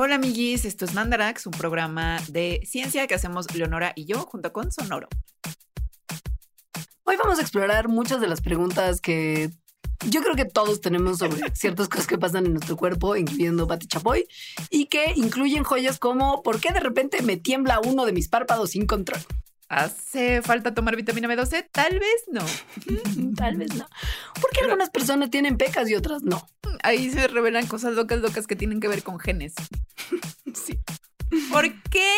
[0.00, 4.52] Hola amiguis, esto es Mandarax, un programa de ciencia que hacemos Leonora y yo junto
[4.52, 5.08] con Sonoro.
[7.02, 9.50] Hoy vamos a explorar muchas de las preguntas que
[10.08, 13.88] yo creo que todos tenemos sobre ciertas cosas que pasan en nuestro cuerpo, incluyendo Pati
[13.88, 14.28] Chapoy,
[14.70, 18.70] y que incluyen joyas como ¿por qué de repente me tiembla uno de mis párpados
[18.70, 19.20] sin control?
[19.68, 21.68] ¿Hace falta tomar vitamina B12?
[21.70, 22.44] Tal vez no.
[23.36, 23.86] Tal vez no.
[24.40, 26.48] ¿Por qué algunas personas tienen pecas y otras no?
[26.82, 29.54] Ahí se revelan cosas locas, locas que tienen que ver con genes.
[30.54, 30.78] Sí.
[31.52, 32.10] ¿Por qué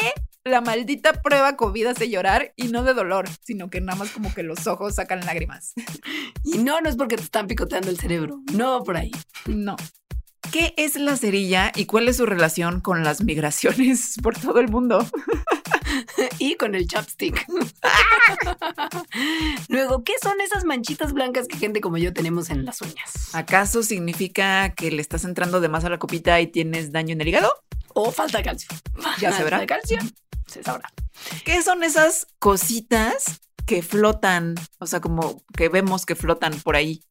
[0.45, 4.33] la maldita prueba COVID hace llorar y no de dolor, sino que nada más como
[4.33, 5.73] que los ojos sacan lágrimas?
[6.45, 8.41] Y no, no es porque te están picoteando el cerebro.
[8.55, 9.11] No por ahí.
[9.47, 9.75] No.
[10.53, 14.69] ¿Qué es la cerilla y cuál es su relación con las migraciones por todo el
[14.69, 15.07] mundo?
[16.39, 17.47] y con el chopstick.
[19.69, 23.35] Luego, ¿qué son esas manchitas blancas que gente como yo tenemos en las uñas?
[23.35, 27.21] ¿Acaso significa que le estás entrando de más a la copita y tienes daño en
[27.21, 27.53] el hígado?
[27.95, 28.69] O falta de calcio.
[29.21, 29.59] Ya se verá.
[29.59, 29.99] Falta de calcio.
[30.47, 30.93] Se sabrá.
[31.45, 34.55] ¿Qué son esas cositas que flotan?
[34.79, 37.03] O sea, como que vemos que flotan por ahí.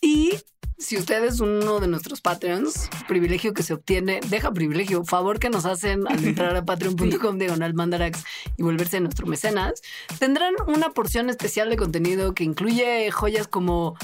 [0.00, 0.38] Y
[0.78, 5.50] si usted es uno de nuestros Patreons, privilegio que se obtiene, deja privilegio, favor que
[5.50, 8.24] nos hacen al entrar a patreon.com diagonal mandarax
[8.56, 9.82] y volverse nuestro mecenas,
[10.18, 13.96] tendrán una porción especial de contenido que incluye joyas como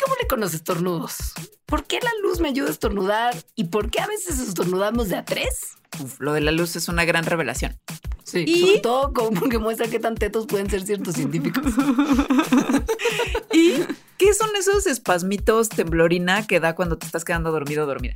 [0.00, 1.34] ¿Cómo le con los estornudos?
[1.66, 3.36] ¿Por qué la luz me ayuda a estornudar?
[3.56, 5.77] ¿Y por qué a veces estornudamos de a tres?
[6.00, 7.78] Uf, lo de la luz es una gran revelación.
[8.24, 8.60] Sí, ¿Y?
[8.60, 11.64] sobre todo como que muestra qué tan tetos pueden ser ciertos científicos.
[13.52, 13.72] ¿Y
[14.18, 18.14] qué son esos espasmitos temblorina que da cuando te estás quedando dormido o dormida?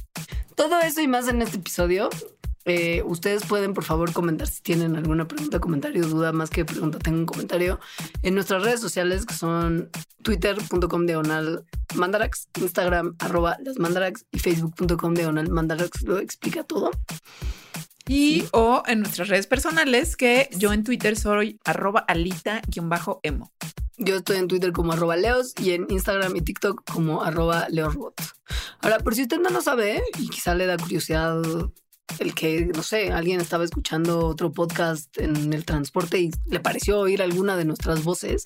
[0.54, 2.10] Todo eso y más en este episodio.
[2.64, 6.98] Eh, ustedes pueden, por favor, comentar si tienen alguna pregunta, comentario, duda, más que pregunta,
[6.98, 7.80] tengan un comentario
[8.22, 9.90] en nuestras redes sociales que son
[10.22, 16.02] twitter.com diagonal mandarax, Instagram arroba las mandarax y facebook.com diagonal mandarax.
[16.02, 16.90] Lo explica todo.
[18.08, 23.52] Y o en nuestras redes personales, que yo en Twitter soy arroba alita-emo.
[23.96, 28.20] Yo estoy en Twitter como arroba leos y en Instagram y TikTok como arroba leosrobot.
[28.80, 31.40] Ahora, por si usted no lo sabe y quizá le da curiosidad
[32.20, 37.00] el que, no sé, alguien estaba escuchando otro podcast en el transporte y le pareció
[37.00, 38.44] oír alguna de nuestras voces,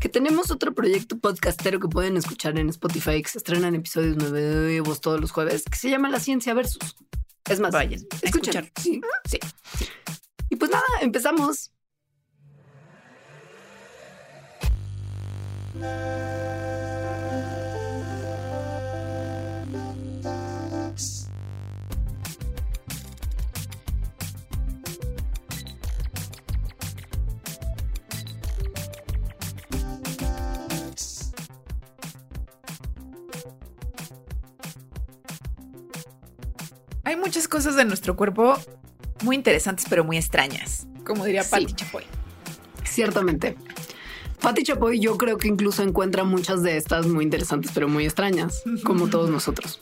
[0.00, 5.00] que tenemos otro proyecto podcastero que pueden escuchar en Spotify, que se estrenan episodios nuevos
[5.00, 6.96] todos los jueves, que se llama La Ciencia Versus.
[7.48, 8.70] Es más, Vayan escuchar.
[8.80, 9.38] Sí, sí,
[9.78, 9.86] sí.
[10.50, 11.70] Y pues nada, empezamos.
[37.04, 38.54] Hay muchas cosas de nuestro cuerpo
[39.22, 40.86] muy interesantes, pero muy extrañas.
[41.04, 41.50] Como diría Sí.
[41.50, 42.04] Patti Chapoy.
[42.84, 43.56] Ciertamente.
[44.40, 48.62] Patti Chapoy yo creo que incluso encuentra muchas de estas muy interesantes, pero muy extrañas,
[48.84, 49.80] como todos nosotros.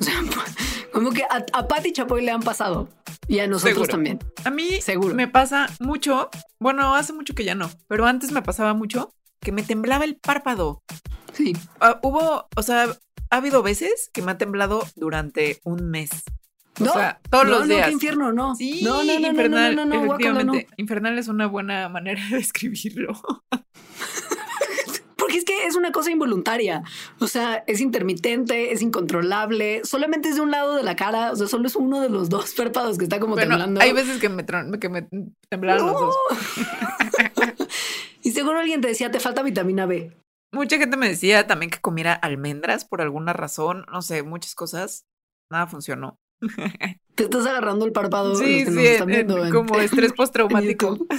[0.00, 0.14] O sea,
[0.92, 2.88] como que a, a Patti Chapoy le han pasado
[3.28, 3.90] y a nosotros Seguro.
[3.90, 4.18] también.
[4.44, 5.14] A mí Seguro.
[5.14, 6.28] me pasa mucho,
[6.58, 10.16] bueno, hace mucho que ya no, pero antes me pasaba mucho que me temblaba el
[10.16, 10.82] párpado.
[11.32, 11.54] Sí.
[11.80, 12.84] Ah, hubo, o sea,
[13.30, 16.10] ha habido veces que me ha temblado durante un mes.
[16.80, 17.86] O No, sea, todos no, los no, días.
[17.86, 18.54] qué infierno, no.
[18.54, 20.14] Sí, no, no, no, infernal, no, no, no, no, no.
[20.14, 20.66] efectivamente.
[20.76, 23.14] Infernal es una buena manera de describirlo.
[25.16, 26.82] Porque es que es una cosa involuntaria.
[27.18, 29.80] O sea, es intermitente, es incontrolable.
[29.84, 31.32] Solamente es de un lado de la cara.
[31.32, 33.80] O sea, solo es uno de los dos párpados que está como Bueno, temblando.
[33.80, 35.08] hay veces que me, que me
[35.48, 36.00] temblaron los No.
[36.06, 36.16] dos.
[38.22, 40.12] y seguro alguien te decía, te falta vitamina B.
[40.52, 45.06] Mucha gente me decía también que comiera almendras por alguna razón, no sé, muchas cosas.
[45.50, 46.18] Nada funcionó.
[47.14, 48.30] Te estás agarrando el párpado.
[48.30, 50.98] los Sí, nos sí, están en- viendo en- como estrés postraumático.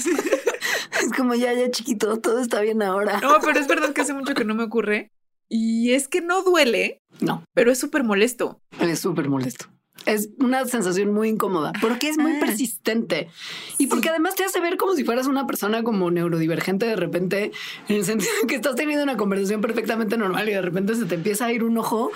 [1.02, 3.20] Es como ya, ya chiquito, todo está bien ahora.
[3.22, 5.12] No, pero es verdad que hace mucho que no me ocurre.
[5.48, 8.62] Y es que no duele, No, pero es súper molesto.
[8.80, 9.68] es súper molesto.
[10.08, 12.46] Es una sensación muy incómoda porque es muy Ajá.
[12.46, 13.28] persistente
[13.78, 17.52] y porque además te hace ver como si fueras una persona como neurodivergente de repente,
[17.88, 21.16] en el sentido que estás teniendo una conversación perfectamente normal y de repente se te
[21.16, 22.12] empieza a ir un ojo.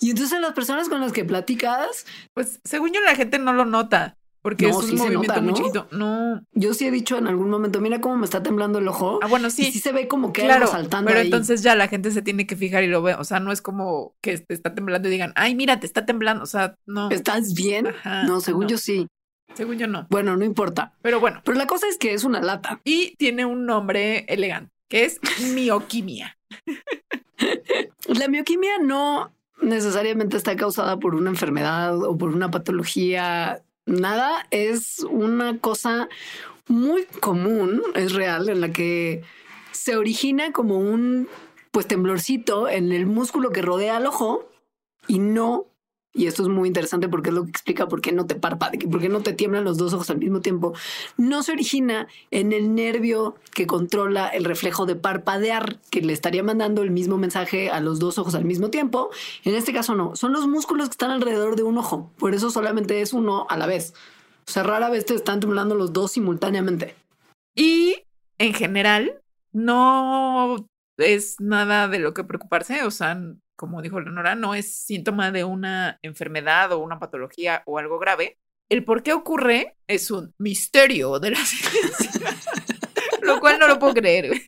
[0.00, 3.64] Y entonces las personas con las que platicas, Pues según yo la gente no lo
[3.64, 5.56] nota, porque No, es un sí movimiento nota, muy ¿no?
[5.56, 5.88] chiquito.
[5.92, 6.42] No.
[6.52, 9.18] yo sí he dicho en algún momento, mira cómo me está temblando el ojo.
[9.22, 9.72] Ah, bueno, Y sí.
[9.72, 11.26] sí se ve como que Claro, algo saltando pero ahí.
[11.28, 13.14] entonces ya la gente se tiene que fijar y lo ve.
[13.14, 16.04] O sea, no es como que te está temblando y digan, ay, mira, te está
[16.04, 16.42] temblando.
[16.44, 17.10] O sea, no.
[17.10, 17.86] ¿Estás bien?
[17.86, 18.68] Ajá, no, según no.
[18.68, 19.06] yo sí.
[19.54, 20.06] Según yo no.
[20.10, 20.92] Bueno, no importa.
[21.00, 21.40] Pero bueno.
[21.42, 22.80] Pero la cosa es que es una lata.
[22.84, 25.18] Y tiene un nombre elegante, que es
[25.54, 26.36] mioquimia.
[28.08, 29.32] La mioquimia no
[29.62, 36.08] necesariamente está causada por una enfermedad o por una patología Nada es una cosa
[36.68, 39.22] muy común, es real, en la que
[39.72, 41.28] se origina como un
[41.70, 44.48] pues temblorcito en el músculo que rodea al ojo
[45.08, 45.66] y no
[46.14, 48.80] y esto es muy interesante porque es lo que explica por qué no te parpadea,
[48.88, 50.72] por qué no te tiemblan los dos ojos al mismo tiempo.
[51.16, 56.44] No se origina en el nervio que controla el reflejo de parpadear, que le estaría
[56.44, 59.10] mandando el mismo mensaje a los dos ojos al mismo tiempo.
[59.42, 62.12] En este caso no, son los músculos que están alrededor de un ojo.
[62.16, 63.92] Por eso solamente es uno a la vez.
[64.46, 66.94] O sea, rara vez te están temblando los dos simultáneamente.
[67.56, 67.96] Y
[68.38, 69.20] en general,
[69.52, 70.66] no
[70.96, 72.84] es nada de lo que preocuparse.
[72.84, 73.20] O sea,
[73.56, 78.38] como dijo Leonora, no es síntoma de una enfermedad o una patología o algo grave.
[78.68, 82.36] El por qué ocurre es un misterio de la ciencia,
[83.22, 84.42] lo cual no lo puedo creer.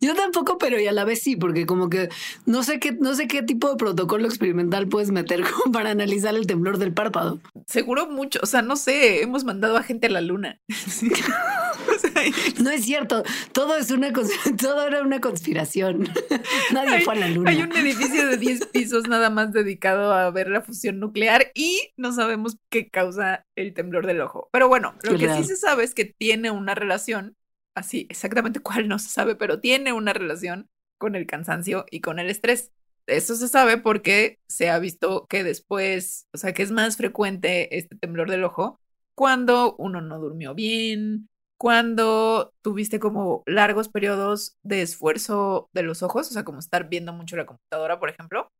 [0.00, 2.08] Yo tampoco, pero y a la vez sí, porque como que
[2.46, 5.42] no sé qué, no sé qué tipo de protocolo experimental puedes meter
[5.72, 7.40] para analizar el temblor del párpado.
[7.66, 10.60] Seguro mucho, o sea, no sé, hemos mandado a gente a la luna.
[12.62, 13.22] no es cierto,
[13.52, 14.12] todo es una
[14.60, 16.08] todo era una conspiración.
[16.72, 17.50] Nadie fue a la luna.
[17.50, 21.92] Hay un edificio de 10 pisos nada más dedicado a ver la fusión nuclear y
[21.96, 24.48] no sabemos qué causa el temblor del ojo.
[24.52, 27.36] Pero bueno, lo que sí se sabe es que tiene una relación
[27.74, 30.68] así exactamente cuál no se sabe, pero tiene una relación
[30.98, 32.72] con el cansancio y con el estrés.
[33.06, 37.78] Eso se sabe porque se ha visto que después, o sea, que es más frecuente
[37.78, 38.80] este temblor del ojo
[39.18, 46.30] cuando uno no durmió bien, cuando tuviste como largos periodos de esfuerzo de los ojos,
[46.30, 48.50] o sea, como estar viendo mucho la computadora, por ejemplo,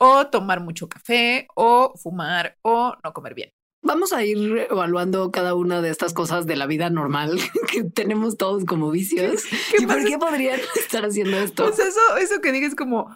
[0.00, 3.50] o tomar mucho café, o fumar, o no comer bien.
[3.82, 7.38] Vamos a ir evaluando cada una de estas cosas de la vida normal
[7.70, 9.44] que tenemos todos como vicios.
[9.78, 11.64] ¿Y por qué podrían estar haciendo esto?
[11.64, 13.14] Pues eso, eso que digas como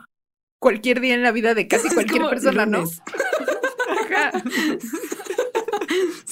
[0.59, 2.85] cualquier día en la vida de casi cualquier persona, ¿no?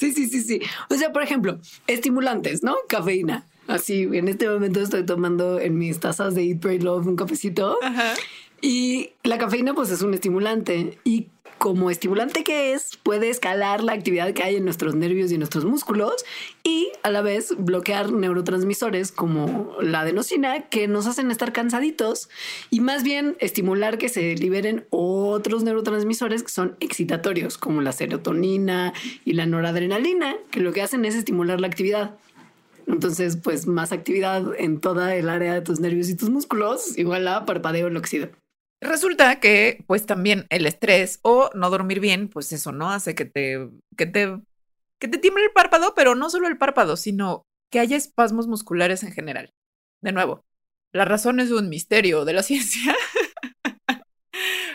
[0.02, 0.60] Sí, sí, sí, sí.
[0.90, 2.75] O sea, por ejemplo, estimulantes, ¿no?
[2.88, 3.46] Cafeína.
[3.69, 7.78] Así, en este momento estoy tomando en mis tazas de Eat, Pray, Love un cafecito.
[7.82, 8.14] Ajá.
[8.60, 10.99] Y la cafeína, pues, es un estimulante.
[11.04, 11.28] Y
[11.62, 15.64] como estimulante que es, puede escalar la actividad que hay en nuestros nervios y nuestros
[15.64, 16.12] músculos
[16.64, 22.28] y a la vez bloquear neurotransmisores como la adenosina que nos hacen estar cansaditos
[22.68, 28.92] y más bien estimular que se liberen otros neurotransmisores que son excitatorios como la serotonina
[29.24, 32.16] y la noradrenalina que lo que hacen es estimular la actividad.
[32.88, 37.28] Entonces, pues más actividad en toda el área de tus nervios y tus músculos, igual
[37.28, 38.30] a parpadeo enloquecido.
[38.82, 43.25] Resulta que, pues también el estrés o no dormir bien, pues eso no hace que
[43.25, 44.40] te, que te,
[44.99, 49.05] que te tiemble el párpado, pero no solo el párpado, sino que haya espasmos musculares
[49.05, 49.55] en general.
[50.00, 50.44] De nuevo,
[50.90, 52.96] la razón es un misterio de la ciencia,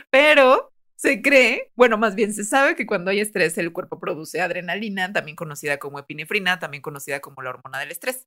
[0.09, 4.39] pero se cree, bueno, más bien se sabe que cuando hay estrés el cuerpo produce
[4.39, 8.25] adrenalina, también conocida como epinefrina, también conocida como la hormona del estrés.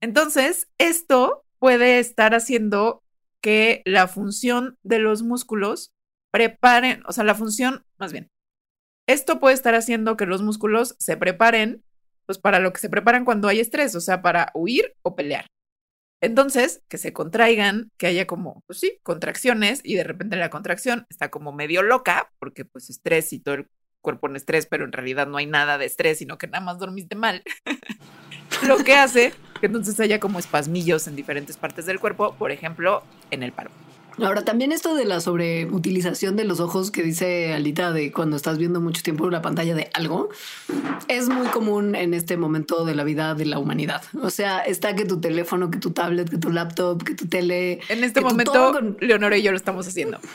[0.00, 3.04] Entonces, esto puede estar haciendo
[3.40, 5.92] que la función de los músculos
[6.30, 8.30] preparen, o sea, la función, más bien,
[9.06, 11.82] esto puede estar haciendo que los músculos se preparen,
[12.26, 15.46] pues para lo que se preparan cuando hay estrés, o sea, para huir o pelear.
[16.22, 21.06] Entonces, que se contraigan, que haya como, pues sí, contracciones y de repente la contracción
[21.08, 23.68] está como medio loca, porque pues estrés y todo el
[24.02, 26.78] cuerpo en estrés, pero en realidad no hay nada de estrés, sino que nada más
[26.78, 27.42] dormiste mal.
[28.66, 33.02] lo que hace que entonces haya como espasmillos en diferentes partes del cuerpo, por ejemplo,
[33.30, 33.70] en el paro.
[34.18, 38.58] Ahora, también esto de la sobreutilización de los ojos que dice Alita de cuando estás
[38.58, 40.28] viendo mucho tiempo la pantalla de algo,
[41.08, 44.02] es muy común en este momento de la vida de la humanidad.
[44.22, 47.80] O sea, está que tu teléfono, que tu tablet, que tu laptop, que tu tele.
[47.88, 50.18] En este momento, Leonora y yo lo estamos haciendo.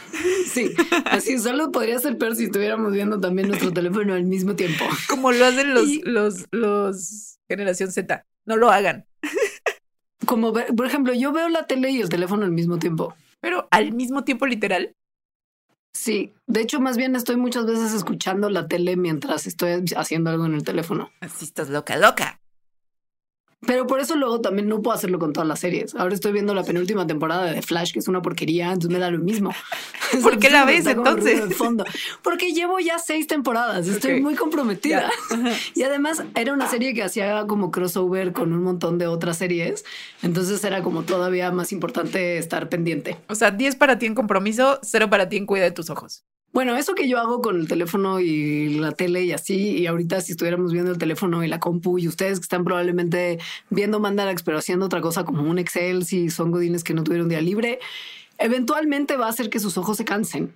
[0.46, 0.72] Sí,
[1.06, 4.86] así solo podría ser peor si estuviéramos viendo también nuestro teléfono al mismo tiempo.
[5.10, 8.26] Como lo hacen los, los, los generación Z.
[8.46, 9.06] No lo hagan.
[10.26, 13.16] Como, por ejemplo, yo veo la tele y el teléfono al mismo tiempo.
[13.46, 14.96] Pero al mismo tiempo, literal.
[15.94, 20.48] Sí, de hecho, más bien estoy muchas veces escuchando la tele mientras estoy haciendo algo
[20.48, 21.12] en el teléfono.
[21.22, 22.40] Así estás loca, loca.
[23.66, 25.96] Pero por eso luego también no puedo hacerlo con todas las series.
[25.96, 29.10] Ahora estoy viendo la penúltima temporada de Flash, que es una porquería, entonces me da
[29.10, 29.52] lo mismo.
[30.22, 31.56] ¿Por qué la ves entonces?
[31.56, 31.84] Fondo.
[32.22, 35.10] Porque llevo ya seis temporadas, estoy muy comprometida.
[35.74, 39.84] Y además era una serie que hacía como crossover con un montón de otras series,
[40.22, 43.18] entonces era como todavía más importante estar pendiente.
[43.28, 46.24] O sea, 10 para ti en compromiso, cero para ti en cuida de tus ojos.
[46.56, 50.22] Bueno, eso que yo hago con el teléfono y la tele y así, y ahorita
[50.22, 54.42] si estuviéramos viendo el teléfono y la compu y ustedes que están probablemente viendo Mandarax,
[54.42, 57.80] pero haciendo otra cosa como un Excel, si son godines que no tuvieron día libre,
[58.38, 60.56] eventualmente va a hacer que sus ojos se cansen,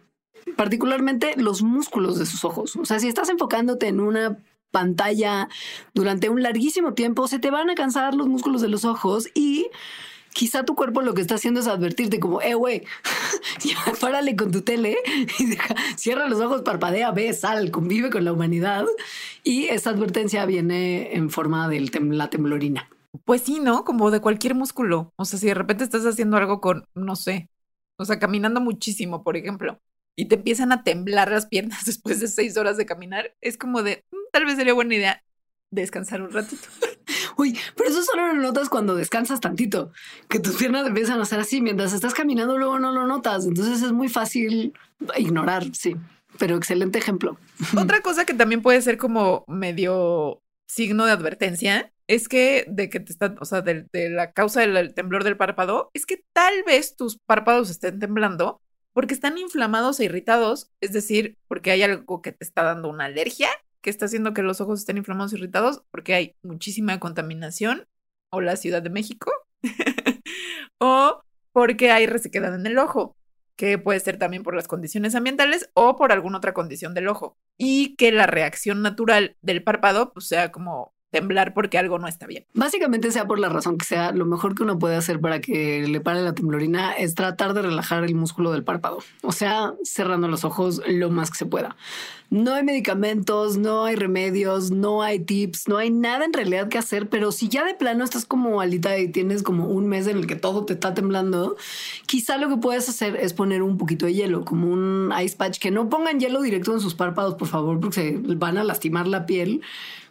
[0.56, 2.78] particularmente los músculos de sus ojos.
[2.78, 4.38] O sea, si estás enfocándote en una
[4.72, 5.50] pantalla
[5.94, 9.68] durante un larguísimo tiempo, se te van a cansar los músculos de los ojos y
[10.34, 12.84] quizá tu cuerpo lo que está haciendo es advertirte como, eh, güey,
[14.02, 14.98] párale con tu tele
[15.38, 18.86] y deja, cierra los ojos, parpadea, ve, sal, convive con la humanidad.
[19.44, 21.80] Y esa advertencia viene en forma de
[22.12, 22.90] la temblorina.
[23.26, 23.84] Pues sí, ¿no?
[23.84, 25.14] Como de cualquier músculo.
[25.16, 27.50] O sea, si de repente estás haciendo algo con, no sé,
[27.98, 29.80] o sea, caminando muchísimo, por ejemplo,
[30.16, 33.84] y te empiezan a temblar las piernas después de seis horas de caminar, es como
[33.84, 35.24] de, mm, tal vez sería buena idea
[35.72, 36.68] descansar un ratito.
[37.40, 39.94] Uy, pero eso solo lo notas cuando descansas tantito,
[40.28, 43.82] que tus piernas empiezan a hacer así, mientras estás caminando luego no lo notas, entonces
[43.82, 44.74] es muy fácil
[45.16, 45.96] ignorar, sí,
[46.38, 47.38] pero excelente ejemplo.
[47.78, 53.00] Otra cosa que también puede ser como medio signo de advertencia es que de que
[53.00, 56.64] te está, o sea, de, de la causa del temblor del párpado, es que tal
[56.66, 58.60] vez tus párpados estén temblando
[58.92, 63.06] porque están inflamados e irritados, es decir, porque hay algo que te está dando una
[63.06, 63.48] alergia
[63.82, 67.88] que está haciendo que los ojos estén inflamados irritados, porque hay muchísima contaminación,
[68.32, 69.32] o la Ciudad de México,
[70.80, 73.16] o porque hay resequedad en el ojo,
[73.56, 77.38] que puede ser también por las condiciones ambientales o por alguna otra condición del ojo,
[77.58, 82.28] y que la reacción natural del párpado pues, sea como temblar porque algo no está
[82.28, 82.46] bien.
[82.54, 85.88] Básicamente sea por la razón que sea, lo mejor que uno puede hacer para que
[85.88, 90.28] le pare la temblorina es tratar de relajar el músculo del párpado, o sea, cerrando
[90.28, 91.76] los ojos lo más que se pueda.
[92.30, 96.78] No hay medicamentos, no hay remedios, no hay tips, no hay nada en realidad que
[96.78, 100.18] hacer, pero si ya de plano estás como alita y tienes como un mes en
[100.18, 101.58] el que todo te está temblando,
[102.06, 105.58] quizá lo que puedes hacer es poner un poquito de hielo, como un ice patch,
[105.58, 109.08] que no pongan hielo directo en sus párpados, por favor, porque se van a lastimar
[109.08, 109.62] la piel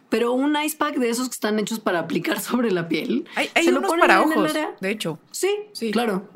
[0.09, 3.25] pero un ice pack de esos que están hechos para aplicar sobre la piel.
[3.35, 5.19] Hay, hay unos para ojos, de hecho.
[5.31, 5.91] Sí, sí.
[5.91, 6.29] claro.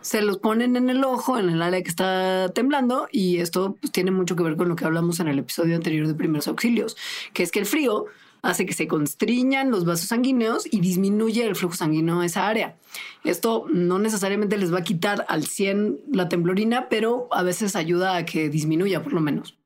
[0.00, 3.92] Se los ponen en el ojo, en el área que está temblando, y esto pues,
[3.92, 6.96] tiene mucho que ver con lo que hablamos en el episodio anterior de primeros auxilios,
[7.32, 8.06] que es que el frío
[8.42, 12.76] hace que se constriñan los vasos sanguíneos y disminuye el flujo sanguíneo a esa área.
[13.24, 18.16] Esto no necesariamente les va a quitar al 100 la temblorina, pero a veces ayuda
[18.16, 19.56] a que disminuya por lo menos.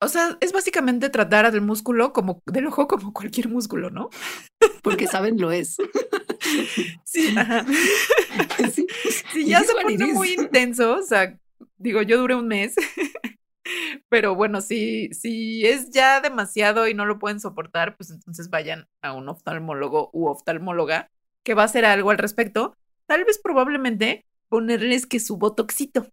[0.00, 4.10] O sea, es básicamente tratar al músculo como del ojo como cualquier músculo, ¿no?
[4.82, 5.76] Porque saben lo es.
[7.04, 7.66] Sí, ajá.
[8.72, 8.86] sí,
[9.44, 11.36] ya se pone muy intenso, o sea,
[11.76, 12.74] digo, yo duré un mes,
[14.08, 18.86] pero bueno, si, si es ya demasiado y no lo pueden soportar, pues entonces vayan
[19.02, 21.10] a un oftalmólogo u oftalmóloga
[21.44, 22.74] que va a hacer algo al respecto.
[23.06, 26.06] Tal vez probablemente ponerles que su botoxito.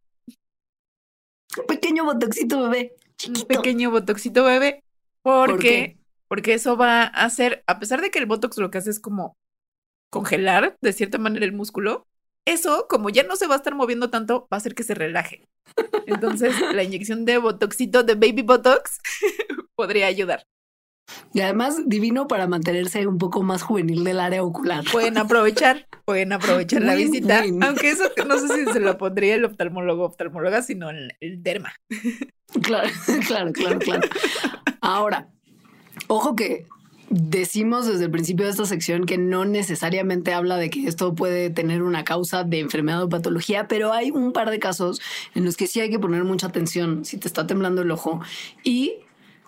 [1.68, 2.96] Pequeño botoxito, bebé
[3.28, 4.84] un pequeño botoxito bebé,
[5.22, 8.90] porque, porque eso va a hacer, a pesar de que el botox lo que hace
[8.90, 9.38] es como
[10.10, 12.08] congelar de cierta manera el músculo,
[12.46, 14.94] eso, como ya no se va a estar moviendo tanto, va a hacer que se
[14.94, 15.48] relaje.
[16.06, 19.00] Entonces, la inyección de botoxito, de baby botox,
[19.76, 20.46] podría ayudar.
[21.34, 24.84] Y además, divino para mantenerse un poco más juvenil del área ocular.
[24.92, 27.44] Pueden aprovechar, pueden aprovechar la visita.
[27.62, 31.74] Aunque eso no sé si se lo pondría el oftalmólogo oftalmóloga, sino el, el derma.
[32.62, 32.90] Claro,
[33.28, 34.08] claro, claro, claro.
[34.82, 35.28] Ahora,
[36.08, 36.66] ojo que
[37.10, 41.50] decimos desde el principio de esta sección que no necesariamente habla de que esto puede
[41.50, 45.02] tener una causa de enfermedad o patología, pero hay un par de casos
[45.34, 48.22] en los que sí hay que poner mucha atención si te está temblando el ojo
[48.64, 49.05] y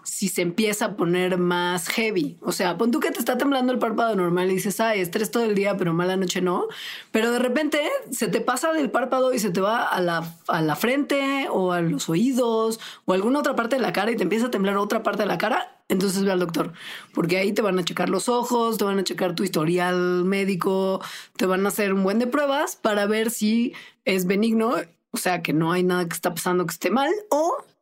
[0.07, 2.37] si se empieza a poner más heavy.
[2.41, 5.31] O sea, pon tú que te está temblando el párpado normal y dices, ay, estrés
[5.31, 6.67] todo el día, pero mala noche no.
[7.11, 10.61] Pero de repente se te pasa del párpado y se te va a la, a
[10.61, 14.15] la frente o a los oídos o a alguna otra parte de la cara y
[14.15, 15.77] te empieza a temblar otra parte de la cara.
[15.89, 16.73] Entonces ve al doctor,
[17.13, 21.01] porque ahí te van a checar los ojos, te van a checar tu historial médico,
[21.35, 23.73] te van a hacer un buen de pruebas para ver si
[24.03, 24.75] es benigno,
[25.11, 27.11] o sea, que no hay nada que está pasando que esté mal,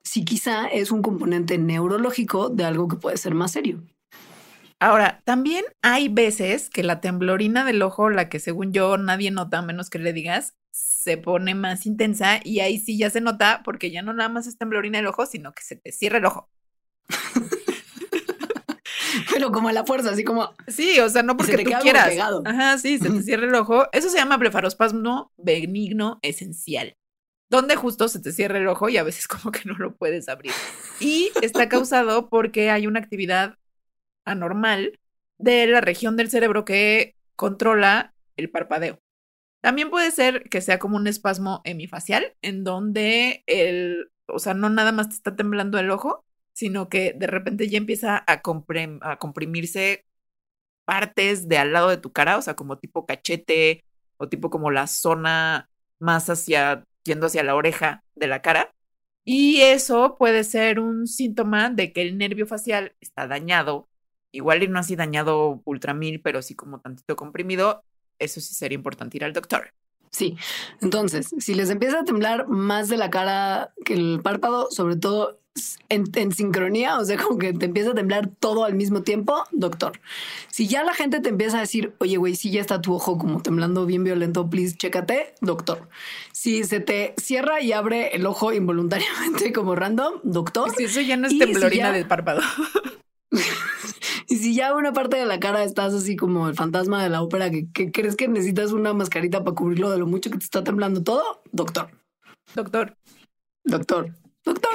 [0.05, 3.83] si quizá es un componente neurológico de algo que puede ser más serio.
[4.79, 9.61] Ahora, también hay veces que la temblorina del ojo, la que según yo nadie nota
[9.61, 13.89] menos que le digas, se pone más intensa y ahí sí ya se nota porque
[13.89, 16.49] ya no nada más es temblorina del ojo, sino que se te cierra el ojo.
[19.33, 20.53] Pero como a la fuerza, así como.
[20.67, 22.13] Sí, o sea, no porque tú quieras.
[22.43, 23.87] Ajá, sí, se te cierra el ojo.
[23.93, 26.97] Eso se llama blefarospasmo benigno esencial
[27.49, 30.29] donde justo se te cierra el ojo y a veces como que no lo puedes
[30.29, 30.51] abrir.
[30.99, 33.57] Y está causado porque hay una actividad
[34.25, 34.99] anormal
[35.37, 38.99] de la región del cerebro que controla el parpadeo.
[39.61, 44.69] También puede ser que sea como un espasmo hemifacial, en donde el, o sea, no
[44.69, 46.23] nada más te está temblando el ojo,
[46.53, 48.41] sino que de repente ya empieza a,
[49.01, 50.05] a comprimirse
[50.85, 53.83] partes de al lado de tu cara, o sea, como tipo cachete
[54.17, 58.73] o tipo como la zona más hacia yendo hacia la oreja de la cara.
[59.23, 63.87] Y eso puede ser un síntoma de que el nervio facial está dañado.
[64.31, 67.83] Igual y no así dañado ultra mil, pero sí como tantito comprimido.
[68.19, 69.73] Eso sí sería importante ir al doctor.
[70.11, 70.37] Sí.
[70.81, 75.41] Entonces, si les empieza a temblar más de la cara que el párpado, sobre todo
[75.89, 79.99] en, sincronía, o sea, como que te empieza a temblar todo al mismo tiempo, doctor.
[80.49, 83.17] Si ya la gente te empieza a decir, oye, güey, si ya está tu ojo
[83.17, 85.87] como temblando bien violento, please, chécate, doctor.
[86.33, 90.71] Si se te cierra y abre el ojo involuntariamente como random, doctor.
[90.75, 92.41] Si eso ya no es temblorina del párpado.
[94.27, 97.21] y si ya una parte de la cara estás así como el fantasma de la
[97.21, 100.43] ópera que, que crees que necesitas una mascarita para cubrirlo de lo mucho que te
[100.43, 101.89] está temblando todo, doctor.
[102.55, 102.97] Doctor.
[103.63, 104.24] Doctor.
[104.45, 104.71] Doctor.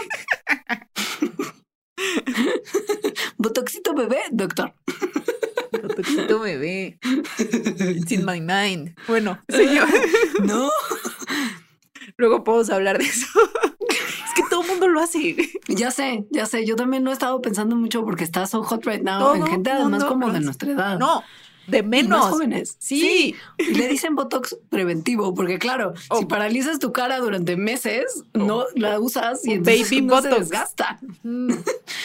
[3.36, 4.74] Botoxito bebé, doctor.
[5.82, 6.98] Botoxito bebé.
[7.38, 8.94] It's in my mind.
[9.06, 9.88] Bueno, señor.
[10.42, 10.70] No.
[12.16, 13.26] Luego podemos hablar de eso.
[13.88, 15.36] Es que todo el mundo lo hace.
[15.68, 16.66] Ya sé, ya sé.
[16.66, 19.70] Yo también no he estado pensando mucho porque está so hot right now en gente
[19.70, 20.98] además como de nuestra edad.
[20.98, 21.22] No,
[21.70, 22.26] de menos.
[22.26, 22.76] jóvenes.
[22.78, 23.34] Sí.
[23.58, 26.28] Le dicen Botox preventivo, porque claro, si oh.
[26.28, 28.38] paralizas tu cara durante meses, oh.
[28.38, 30.34] no la usas y Baby no Botox.
[30.34, 30.98] se desgasta.
[31.22, 31.52] Mm.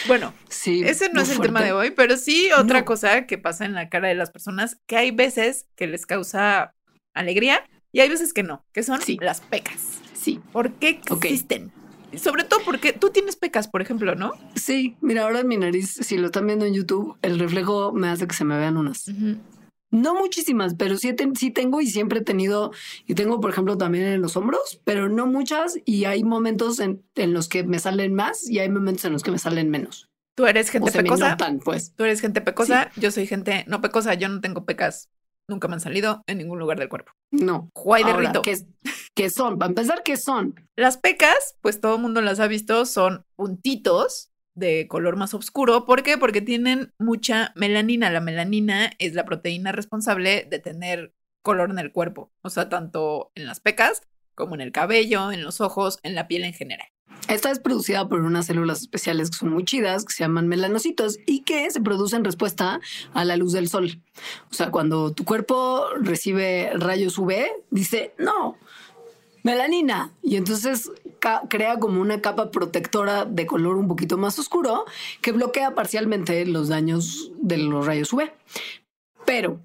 [0.08, 3.64] Bueno, sí, ese no es el tema de hoy, pero sí otra cosa que pasa
[3.64, 6.74] en la cara de las personas, que hay veces que les causa
[7.14, 10.00] alegría y hay veces que no, que son las pecas.
[10.14, 10.40] Sí.
[10.52, 11.72] ¿Por qué existen?
[12.14, 14.32] Sobre todo porque tú tienes pecas, por ejemplo, ¿no?
[14.54, 18.08] Sí, mira, ahora en mi nariz, si lo están viendo en YouTube, el reflejo me
[18.08, 19.10] hace que se me vean unas.
[19.90, 22.72] No muchísimas, pero sí, sí tengo y siempre he tenido,
[23.06, 27.02] y tengo, por ejemplo, también en los hombros, pero no muchas, y hay momentos en,
[27.16, 30.08] los que me salen más y hay momentos en los que me salen menos.
[30.34, 31.36] Tú eres gente pecosa.
[31.64, 31.94] pues.
[31.94, 35.08] Tú eres gente pecosa, yo soy gente no pecosa, yo no tengo pecas
[35.48, 37.12] nunca me han salido en ningún lugar del cuerpo.
[37.30, 37.70] No.
[37.74, 38.42] Guay de rito.
[38.42, 39.58] ¿qué, son?
[39.58, 40.54] Para empezar, ¿qué son?
[40.76, 45.84] Las pecas, pues todo el mundo las ha visto, son puntitos de color más oscuro.
[45.84, 46.18] ¿Por qué?
[46.18, 48.10] Porque tienen mucha melanina.
[48.10, 52.32] La melanina es la proteína responsable de tener color en el cuerpo.
[52.42, 54.02] O sea, tanto en las pecas
[54.34, 56.88] como en el cabello, en los ojos, en la piel en general.
[57.28, 61.18] Esta es producida por unas células especiales que son muy chidas, que se llaman melanocitos
[61.26, 62.80] y que se producen en respuesta
[63.14, 64.00] a la luz del sol.
[64.50, 68.58] O sea, cuando tu cuerpo recibe rayos UV, dice, no,
[69.46, 70.12] melanina.
[70.22, 70.90] Y entonces
[71.48, 74.84] crea como una capa protectora de color un poquito más oscuro
[75.22, 78.30] que bloquea parcialmente los daños de los rayos UV.
[79.24, 79.60] Pero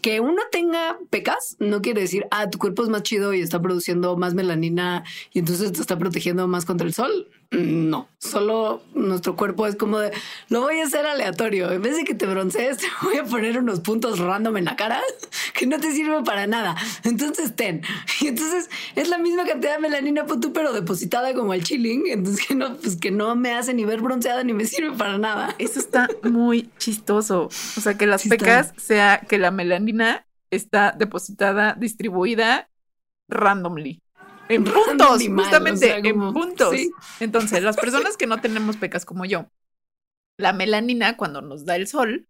[0.00, 3.60] que uno tenga pecas no quiere decir, ah, tu cuerpo es más chido y está
[3.60, 7.28] produciendo más melanina y entonces te está protegiendo más contra el sol.
[7.54, 10.12] No, solo nuestro cuerpo es como de,
[10.48, 11.70] lo voy a hacer aleatorio.
[11.70, 14.76] En vez de que te broncees, te voy a poner unos puntos random en la
[14.76, 15.00] cara
[15.54, 16.76] que no te sirven para nada.
[17.04, 17.82] Entonces ten.
[18.20, 22.04] Y entonces es la misma cantidad de melanina, tú, pero depositada como el chilling.
[22.06, 25.18] Entonces que no, pues que no me hace ni ver bronceada ni me sirve para
[25.18, 25.54] nada.
[25.58, 27.48] Eso está muy chistoso.
[27.76, 32.68] O sea, que las pecas sea que la melanina está depositada, distribuida
[33.28, 34.03] randomly.
[34.48, 36.74] En puntos, justamente, en puntos.
[37.20, 39.50] Entonces, las personas que no tenemos pecas como yo,
[40.36, 42.26] la melanina cuando nos da el sol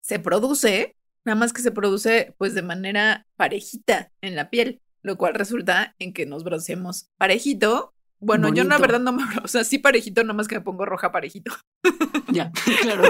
[0.00, 5.16] se produce, nada más que se produce pues de manera parejita en la piel, lo
[5.16, 7.94] cual resulta en que nos bronceemos parejito.
[8.20, 10.84] Bueno, yo la verdad no me, o sea, sí parejito, nada más que me pongo
[10.86, 11.52] roja parejito.
[12.30, 13.04] Ya, claro.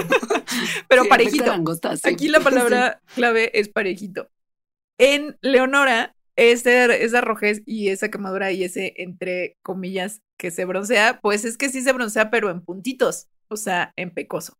[0.87, 1.51] Pero parejito.
[2.05, 4.29] Aquí la palabra clave es parejito.
[4.97, 11.19] En Leonora ese, esa rojez y esa quemadura y ese, entre comillas, que se broncea,
[11.21, 14.57] pues es que sí se broncea, pero en puntitos, o sea, en pecoso.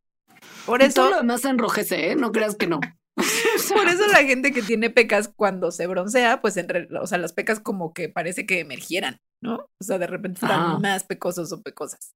[0.66, 0.96] Por eso.
[0.96, 2.16] todo lo demás enrojece, ¿eh?
[2.16, 2.80] No creas que no.
[3.74, 7.34] Por eso la gente que tiene pecas cuando se broncea, pues en o sea, las
[7.34, 9.70] pecas como que parece que emergieran, ¿no?
[9.80, 12.14] O sea, de repente están más pecosos o pecosas.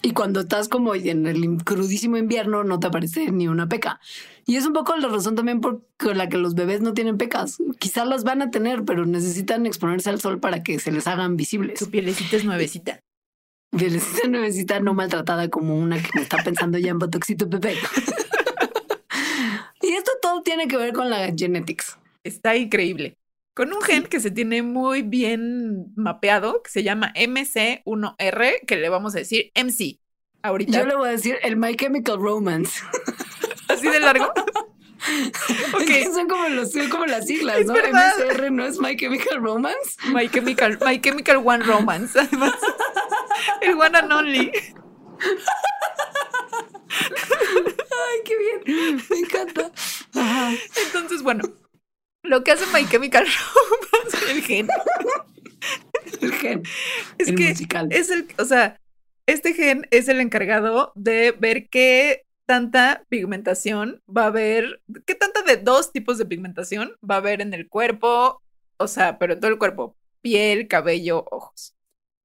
[0.00, 4.00] Y cuando estás como en el crudísimo invierno, no te aparece ni una peca.
[4.46, 7.58] Y es un poco la razón también por la que los bebés no tienen pecas.
[7.78, 11.36] Quizás las van a tener, pero necesitan exponerse al sol para que se les hagan
[11.36, 11.80] visibles.
[11.80, 13.00] Su pielecita es nuevecita.
[13.76, 17.74] Pielecita nuevecita, no maltratada como una que me está pensando ya en Botoxito Pepe.
[19.82, 21.98] y esto todo tiene que ver con la genetics.
[22.22, 23.17] Está increíble
[23.58, 28.88] con un gen que se tiene muy bien mapeado, que se llama MC1R, que le
[28.88, 29.98] vamos a decir MC.
[30.42, 30.78] Ahorita.
[30.78, 32.80] Yo le voy a decir el My Chemical Romance.
[33.68, 34.32] ¿Así de largo?
[35.74, 36.04] okay.
[36.04, 37.74] son, como los, son como las siglas, ¿no?
[37.74, 39.96] MCR no es My Chemical Romance.
[40.12, 42.16] My Chemical, My Chemical One Romance.
[42.16, 42.54] Además,
[43.60, 44.52] el One and Only.
[47.90, 49.02] Ay, qué bien.
[49.10, 49.72] Me encanta.
[50.76, 51.42] Entonces, bueno,
[52.22, 53.26] lo que hace My Chemical
[53.92, 54.68] Romance, el gen.
[56.20, 56.62] El gen.
[57.18, 57.88] Es el que musical.
[57.90, 58.80] es el, o sea,
[59.26, 65.42] este gen es el encargado de ver qué tanta pigmentación va a haber, qué tanta
[65.42, 68.42] de dos tipos de pigmentación va a haber en el cuerpo,
[68.78, 71.74] o sea, pero en todo el cuerpo, piel, cabello, ojos.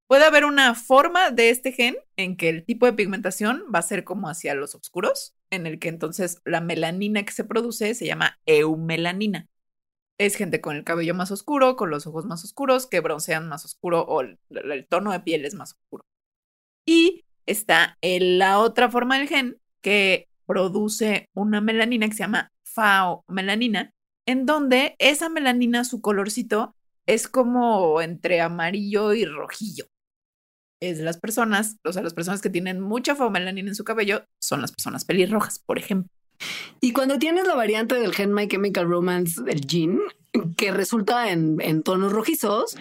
[0.08, 3.82] Puede haber una forma de este gen en que el tipo de pigmentación va a
[3.84, 8.06] ser como hacia los oscuros, en el que entonces la melanina que se produce se
[8.06, 9.48] llama eumelanina.
[10.24, 13.66] Es gente con el cabello más oscuro, con los ojos más oscuros, que broncean más
[13.66, 14.38] oscuro o el,
[14.88, 16.06] tono de piel es más oscuro.
[16.86, 22.54] Y está en la otra forma del gen que produce una melanina que se llama
[22.64, 23.92] faomelanina,
[24.26, 26.74] en donde esa melanina, su colorcito,
[27.06, 29.88] es como entre amarillo y rojillo.
[30.80, 34.62] Es las personas, o sea, las personas que tienen mucha faomelanina en su cabello son
[34.62, 36.10] las personas pelirrojas, por ejemplo.
[36.82, 40.00] Y cuando tienes la variante del gen My Chemical Romance del gene,
[40.58, 42.76] que resulta en, en, tonos rojizos,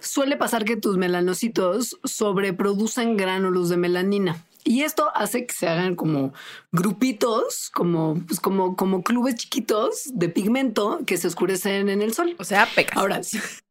[0.00, 4.44] suele pasar que tus melanocitos sobreproducen gránulos de melanina.
[4.66, 6.32] Y esto hace que se hagan como
[6.72, 12.34] grupitos, como, pues como, como clubes chiquitos de pigmento que se oscurecen en el sol.
[12.38, 12.96] O sea, pecas.
[12.96, 13.20] Ahora,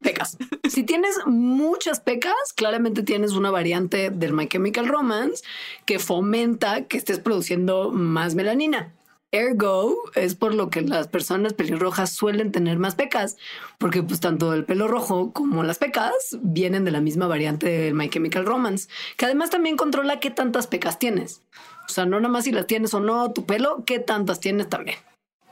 [0.01, 0.37] pecas.
[0.69, 5.43] si tienes muchas pecas, claramente tienes una variante del My Chemical Romance
[5.87, 8.93] que fomenta que estés produciendo más melanina.
[9.33, 13.35] Ergo es por lo que las personas pelirrojas suelen tener más pecas,
[13.79, 17.95] porque pues tanto el pelo rojo como las pecas vienen de la misma variante del
[17.95, 21.41] My Chemical Romance, que además también controla qué tantas pecas tienes.
[21.87, 24.69] O sea, no nada más si las tienes o no tu pelo, qué tantas tienes
[24.69, 24.97] también.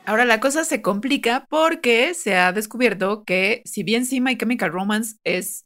[0.05, 4.71] Ahora la cosa se complica porque se ha descubierto que si bien sí My Chemical
[4.71, 5.65] Romance es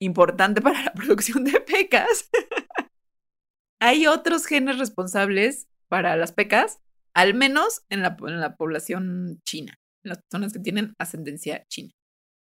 [0.00, 2.28] importante para la producción de pecas,
[3.80, 6.80] hay otros genes responsables para las pecas
[7.14, 8.16] al menos en la,
[8.56, 11.92] población china, en las personas que tienen ascendencia china.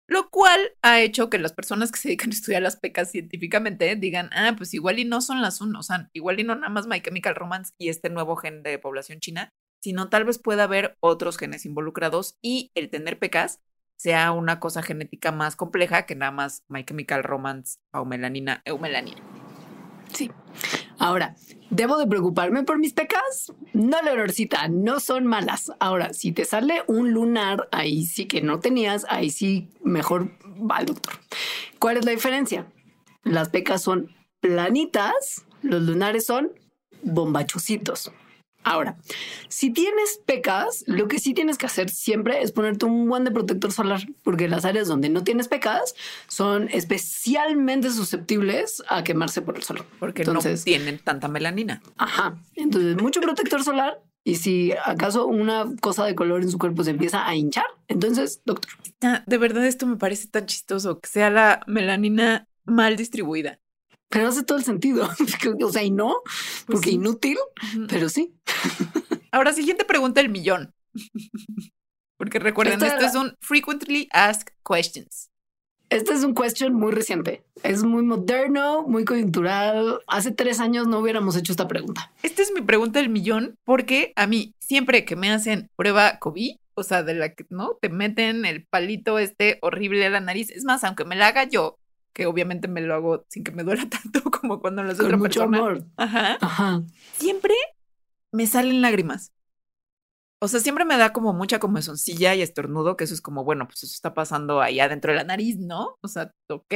[0.10, 3.96] Lo cual ha hecho que las personas que se dedican a estudiar las pecas científicamente
[3.98, 6.70] digan, ah, pues igual y no son las uno, o sea, igual y no nada
[6.70, 10.64] más My Chemical Romance y este nuevo gen de población china, sino tal vez pueda
[10.64, 13.60] haber otros genes involucrados y el tener pecas
[13.98, 19.22] sea una cosa genética más compleja que nada más My Chemical Romance o melanina, eumelanina.
[20.14, 20.32] Sí.
[21.08, 21.38] Ahora,
[21.70, 23.54] ¿debo de preocuparme por mis pecas?
[23.72, 25.72] No, Leonorcita, no son malas.
[25.80, 30.32] Ahora, si te sale un lunar, ahí sí que no tenías, ahí sí mejor
[30.70, 31.14] va doctor.
[31.80, 32.68] ¿Cuál es la diferencia?
[33.24, 36.52] Las pecas son planitas, los lunares son
[37.04, 38.12] bombachositos.
[38.68, 38.98] Ahora,
[39.48, 43.34] si tienes pecas, lo que sí tienes que hacer siempre es ponerte un guante de
[43.34, 45.96] protector solar, porque las áreas donde no tienes pecas
[46.28, 49.86] son especialmente susceptibles a quemarse por el sol.
[50.00, 51.82] Porque Entonces, no tienen tanta melanina.
[51.98, 52.38] Ajá.
[52.56, 54.02] Entonces, mucho protector solar.
[54.26, 58.42] Y si acaso una cosa de color en su cuerpo se empieza a hinchar, entonces,
[58.44, 58.74] doctor.
[59.26, 63.60] De verdad, esto me parece tan chistoso que sea la melanina mal distribuida.
[64.10, 65.10] Pero hace todo el sentido.
[65.64, 66.16] o sea, y no,
[66.66, 67.38] porque pues inútil,
[67.88, 68.34] pero sí.
[69.32, 70.74] Ahora, siguiente pregunta el millón.
[72.18, 75.30] porque recuerden, esto es un frequently asked questions.
[75.90, 77.44] Este es un question muy reciente.
[77.64, 80.02] Es muy moderno, muy coyuntural.
[80.08, 82.12] Hace tres años no hubiéramos hecho esta pregunta.
[82.24, 86.58] Esta es mi pregunta del millón, porque a mí, siempre que me hacen prueba COVID,
[86.74, 90.52] o sea, de la que no te meten el palito este horrible a la nariz,
[90.52, 91.80] es más, aunque me la haga yo,
[92.18, 95.18] que obviamente me lo hago sin que me duela tanto como cuando lo hace otra
[95.18, 95.58] mucho persona.
[95.60, 95.86] Amor.
[95.98, 96.38] Ajá.
[96.42, 96.82] Ajá.
[97.16, 97.54] Siempre
[98.32, 99.34] me salen lágrimas.
[100.40, 103.68] O sea, siempre me da como mucha comezoncilla y estornudo, que eso es como, bueno,
[103.68, 106.00] pues eso está pasando allá dentro de la nariz, ¿no?
[106.02, 106.74] O sea, ok.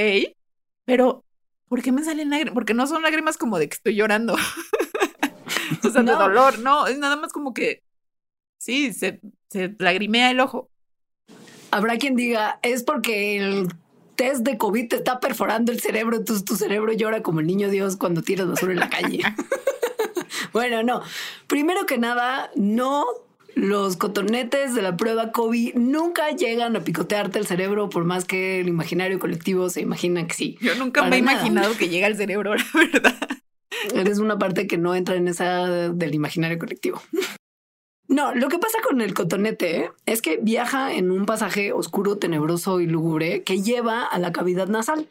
[0.85, 1.25] Pero,
[1.67, 2.53] ¿por qué me salen lágrimas?
[2.53, 4.35] Porque no son lágrimas como de que estoy llorando.
[5.83, 6.85] o sea, de dolor, no.
[6.85, 7.81] Es nada más como que,
[8.59, 10.69] sí, se, se lagrimea el ojo.
[11.71, 13.69] Habrá quien diga, es porque el
[14.21, 17.71] test de COVID te está perforando el cerebro, entonces tu cerebro llora como el niño
[17.71, 19.23] Dios cuando tiras basura en la calle.
[20.53, 21.01] bueno, no.
[21.47, 23.07] Primero que nada, no
[23.55, 28.59] los cotonetes de la prueba COVID nunca llegan a picotearte el cerebro por más que
[28.59, 30.57] el imaginario colectivo se imagina que sí.
[30.61, 33.15] Yo nunca me he imaginado que llega al cerebro, la verdad.
[33.95, 37.01] Eres una parte que no entra en esa del imaginario colectivo.
[38.11, 42.81] No, lo que pasa con el cotonete es que viaja en un pasaje oscuro, tenebroso
[42.81, 45.07] y lúgubre que lleva a la cavidad nasal.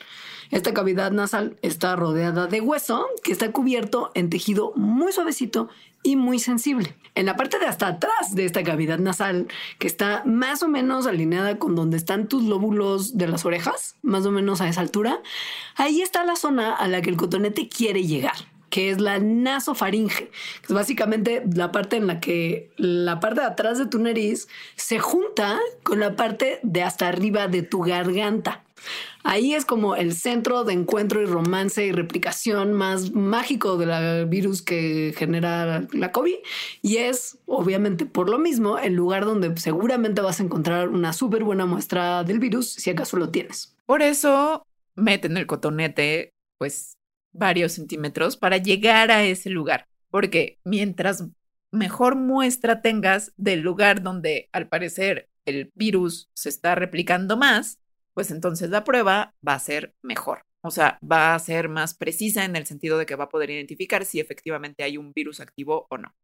[0.50, 5.70] Esta cavidad nasal está rodeada de hueso que está cubierto en tejido muy suavecito
[6.02, 6.94] y muy sensible.
[7.14, 11.06] En la parte de hasta atrás de esta cavidad nasal, que está más o menos
[11.06, 15.22] alineada con donde están tus lóbulos de las orejas, más o menos a esa altura,
[15.74, 18.36] ahí está la zona a la que el cotonete quiere llegar.
[18.70, 23.46] Que es la nasofaringe, que es básicamente la parte en la que la parte de
[23.46, 28.64] atrás de tu nariz se junta con la parte de hasta arriba de tu garganta.
[29.22, 34.62] Ahí es como el centro de encuentro y romance y replicación más mágico del virus
[34.62, 36.36] que genera la COVID.
[36.80, 41.44] Y es, obviamente, por lo mismo, el lugar donde seguramente vas a encontrar una súper
[41.44, 43.76] buena muestra del virus, si acaso lo tienes.
[43.84, 44.62] Por eso
[44.94, 46.94] meten el cotonete, pues,
[47.32, 49.86] varios centímetros para llegar a ese lugar.
[50.10, 51.24] Porque mientras
[51.70, 57.78] mejor muestra tengas del lugar donde al parecer el virus se está replicando más,
[58.14, 60.44] pues entonces la prueba va a ser mejor.
[60.62, 63.50] O sea, va a ser más precisa en el sentido de que va a poder
[63.50, 66.14] identificar si efectivamente hay un virus activo o no.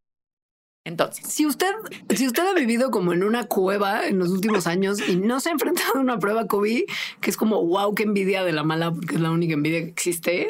[0.87, 1.75] Entonces, si usted,
[2.15, 5.49] si usted ha vivido como en una cueva en los últimos años y no se
[5.49, 6.85] ha enfrentado a una prueba COVID,
[7.21, 9.89] que es como wow, qué envidia de la mala, porque es la única envidia que
[9.89, 10.47] existe,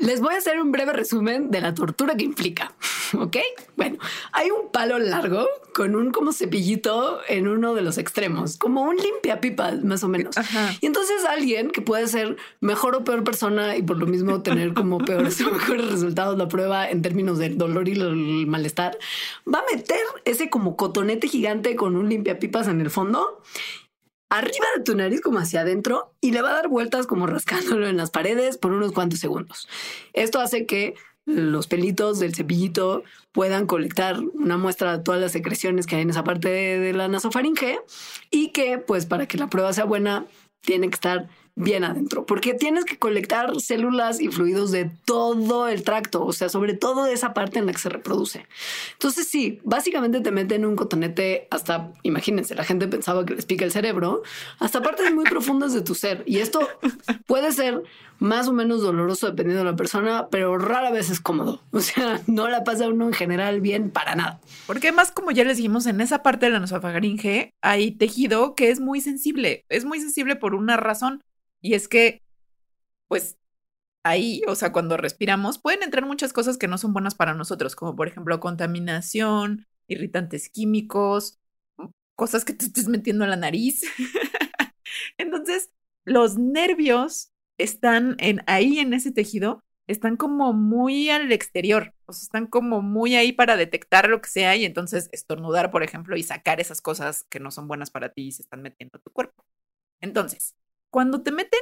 [0.00, 2.74] les voy a hacer un breve resumen de la tortura que implica.
[3.18, 3.38] ¿Ok?
[3.74, 3.96] Bueno,
[4.32, 8.96] hay un palo largo con un como cepillito en uno de los extremos, como un
[8.96, 10.34] limpia pipa, más o menos.
[10.80, 14.74] Y entonces alguien que puede ser mejor o peor persona y por lo mismo tener
[14.74, 18.98] como peores o mejores resultados la prueba en términos del dolor y el malestar
[19.46, 23.42] va a meter ese como cotonete gigante con un limpiapipas en el fondo
[24.30, 27.86] arriba de tu nariz como hacia adentro y le va a dar vueltas como rascándolo
[27.86, 29.68] en las paredes por unos cuantos segundos.
[30.12, 35.86] Esto hace que los pelitos del cepillito puedan colectar una muestra de todas las secreciones
[35.86, 37.80] que hay en esa parte de, de la nasofaringe
[38.30, 40.26] y que pues para que la prueba sea buena
[40.60, 45.82] tiene que estar bien adentro, porque tienes que colectar células y fluidos de todo el
[45.82, 48.46] tracto, o sea, sobre todo de esa parte en la que se reproduce.
[48.92, 53.64] Entonces, sí, básicamente te meten un cotonete hasta, imagínense, la gente pensaba que les pica
[53.64, 54.22] el cerebro,
[54.58, 56.22] hasta partes muy profundas de tu ser.
[56.26, 56.60] Y esto
[57.26, 57.82] puede ser
[58.18, 61.62] más o menos doloroso dependiendo de la persona, pero rara vez es cómodo.
[61.72, 64.40] O sea, no la pasa uno en general bien para nada.
[64.66, 68.70] Porque más como ya les dijimos, en esa parte de la nasofaringe hay tejido que
[68.70, 69.64] es muy sensible.
[69.68, 71.22] Es muy sensible por una razón
[71.60, 72.22] y es que,
[73.08, 73.38] pues,
[74.04, 77.76] ahí, o sea, cuando respiramos, pueden entrar muchas cosas que no son buenas para nosotros,
[77.76, 81.38] como por ejemplo contaminación, irritantes químicos,
[82.16, 83.82] cosas que te estés metiendo en la nariz.
[85.18, 85.70] Entonces,
[86.04, 92.22] los nervios están en ahí en ese tejido, están como muy al exterior, o sea,
[92.22, 96.22] están como muy ahí para detectar lo que sea y entonces estornudar, por ejemplo, y
[96.22, 99.10] sacar esas cosas que no son buenas para ti y se están metiendo a tu
[99.10, 99.44] cuerpo.
[100.00, 100.54] Entonces,
[100.90, 101.60] cuando te meten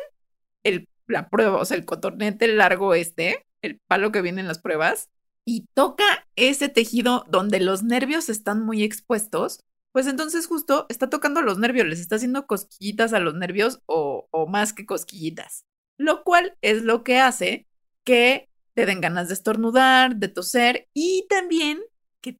[0.64, 4.58] el, la prueba, o sea, el cotonete largo este, el palo que viene en las
[4.58, 5.10] pruebas,
[5.44, 9.60] y toca ese tejido donde los nervios están muy expuestos,
[9.92, 14.26] pues entonces justo está tocando los nervios, les está haciendo cosquillitas a los nervios o,
[14.30, 15.64] o más que cosquillitas,
[15.96, 17.66] lo cual es lo que hace
[18.04, 21.80] que te den ganas de estornudar, de toser y también
[22.20, 22.36] que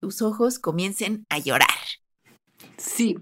[0.00, 1.68] tus ojos comiencen a llorar.
[2.78, 3.16] Sí,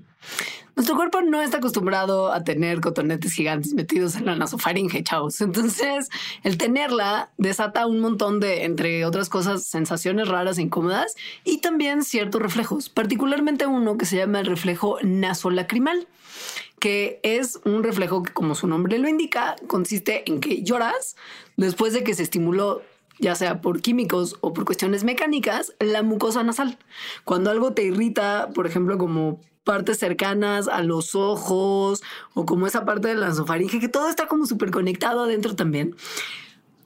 [0.76, 5.40] nuestro cuerpo no está acostumbrado a tener cotonetes gigantes metidos en la nasofaringe, chavos.
[5.40, 6.10] Entonces,
[6.42, 12.02] el tenerla desata un montón de, entre otras cosas, sensaciones raras e incómodas y también
[12.02, 16.06] ciertos reflejos, particularmente uno que se llama el reflejo nasolacrimal
[16.78, 21.16] que es un reflejo que, como su nombre lo indica, consiste en que lloras
[21.56, 22.82] después de que se estimuló
[23.18, 26.78] ya sea por químicos o por cuestiones mecánicas, la mucosa nasal.
[27.24, 32.02] Cuando algo te irrita, por ejemplo, como partes cercanas a los ojos
[32.34, 35.96] o como esa parte de la nasofaringe, que todo está como súper conectado adentro también.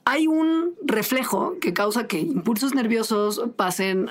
[0.03, 4.09] Hay un reflejo que causa que impulsos nerviosos pasen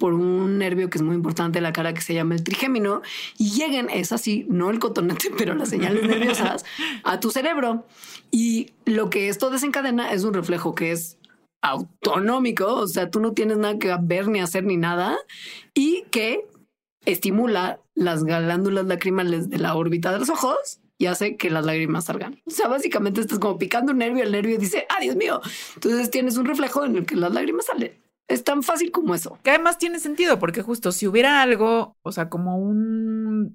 [0.00, 3.02] por un nervio que es muy importante la cara que se llama el trigémino
[3.38, 6.64] y lleguen, es así, no el cotonete, pero las señales nerviosas
[7.04, 7.84] a tu cerebro.
[8.30, 11.18] Y lo que esto desencadena es un reflejo que es
[11.60, 15.18] autonómico, o sea, tú no tienes nada que ver ni hacer ni nada
[15.74, 16.46] y que
[17.04, 22.04] estimula las glándulas lacrimales de la órbita de los ojos y hace que las lágrimas
[22.04, 22.40] salgan.
[22.44, 25.40] O sea, básicamente estás como picando un nervio, el nervio dice, ¡ah, Dios mío!
[25.74, 27.92] Entonces tienes un reflejo en el que las lágrimas salen.
[28.28, 29.38] Es tan fácil como eso.
[29.42, 33.54] Que además tiene sentido, porque justo si hubiera algo, o sea, como un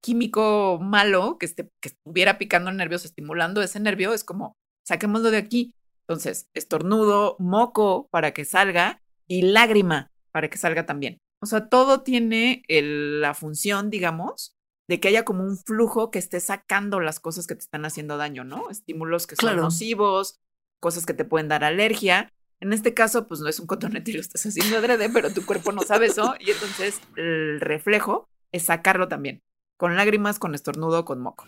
[0.00, 5.38] químico malo que, esté, que estuviera picando nervios, estimulando ese nervio, es como, saquémoslo de
[5.38, 5.74] aquí.
[6.06, 11.18] Entonces, estornudo, moco para que salga y lágrima para que salga también.
[11.42, 14.56] O sea, todo tiene la función, digamos,
[14.88, 18.16] de que haya como un flujo que esté sacando las cosas que te están haciendo
[18.16, 18.70] daño, ¿no?
[18.70, 20.38] Estímulos que son nocivos,
[20.80, 22.32] cosas que te pueden dar alergia.
[22.60, 25.46] En este caso, pues no es un cotonete y lo estás haciendo adrede, pero tu
[25.46, 29.40] cuerpo no sabe eso y entonces el reflejo es sacarlo también,
[29.78, 31.46] con lágrimas, con estornudo, con moco.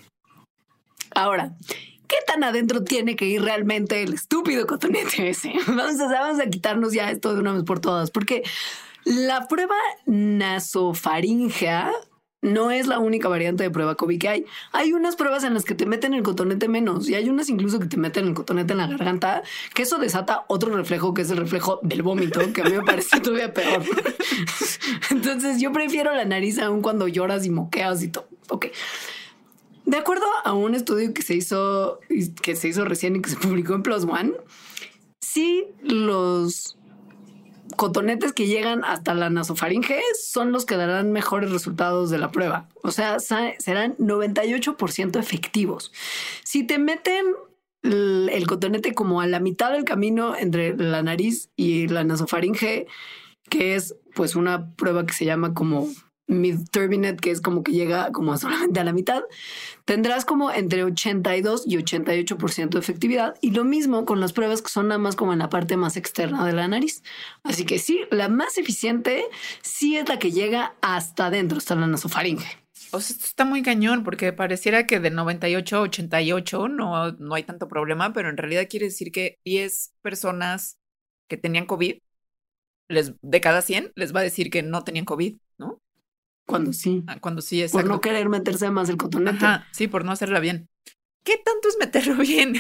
[1.15, 1.55] Ahora,
[2.07, 5.53] ¿qué tan adentro tiene que ir realmente el estúpido cotonete ese?
[5.67, 8.43] Vamos a, vamos a quitarnos ya esto de una vez por todas, porque
[9.05, 11.93] la prueba nasofaringea
[12.43, 14.45] no es la única variante de prueba COVID que hay.
[14.73, 17.79] Hay unas pruebas en las que te meten el cotonete menos y hay unas incluso
[17.79, 19.43] que te meten el cotonete en la garganta,
[19.75, 22.83] que eso desata otro reflejo que es el reflejo del vómito, que a mí me
[22.83, 23.85] parece todavía peor.
[25.11, 28.27] Entonces yo prefiero la nariz aún cuando lloras y moqueas y todo.
[28.49, 28.67] Ok.
[29.85, 32.01] De acuerdo a un estudio que se hizo,
[32.43, 34.33] que se hizo recién y que se publicó en Plus One,
[35.21, 36.77] sí los
[37.77, 42.69] cotonetes que llegan hasta la nasofaringe son los que darán mejores resultados de la prueba.
[42.83, 45.93] O sea, serán 98% efectivos.
[46.45, 47.27] Si te meten
[47.83, 52.87] el cotonete como a la mitad del camino entre la nariz y la nasofaringe,
[53.49, 55.89] que es pues una prueba que se llama como
[56.27, 59.23] mid-turbinate, que es como que llega como solamente a la mitad,
[59.85, 63.35] tendrás como entre 82 y 88% de efectividad.
[63.41, 65.97] Y lo mismo con las pruebas que son nada más como en la parte más
[65.97, 67.03] externa de la nariz.
[67.43, 69.25] Así que sí, la más eficiente
[69.63, 72.63] sí es la que llega hasta adentro, hasta la nasofaringe.
[72.95, 77.35] O sea, esto está muy cañón porque pareciera que de 98 a 88 no, no
[77.35, 80.79] hay tanto problema, pero en realidad quiere decir que 10 personas
[81.27, 82.01] que tenían COVID,
[82.89, 85.39] les, de cada 100 les va a decir que no tenían COVID.
[86.47, 87.05] Cuando sí.
[87.07, 89.47] Ah, cuando sí, es Por no querer meterse más el cotonete.
[89.73, 90.69] sí, por no hacerla bien.
[91.25, 92.55] ¿Qué tanto es meterlo bien?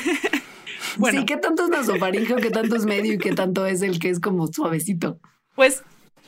[0.96, 1.20] bueno.
[1.20, 4.10] Sí, ¿qué tanto es nasofaringe, qué tanto es medio y qué tanto es el que
[4.10, 5.20] es como suavecito?
[5.54, 5.82] Pues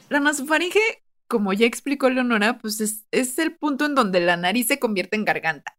[0.09, 0.81] la nasofaringe,
[1.29, 5.17] como ya explicó Leonora, pues es, es el punto en donde la nariz se convierte
[5.17, 5.77] en garganta.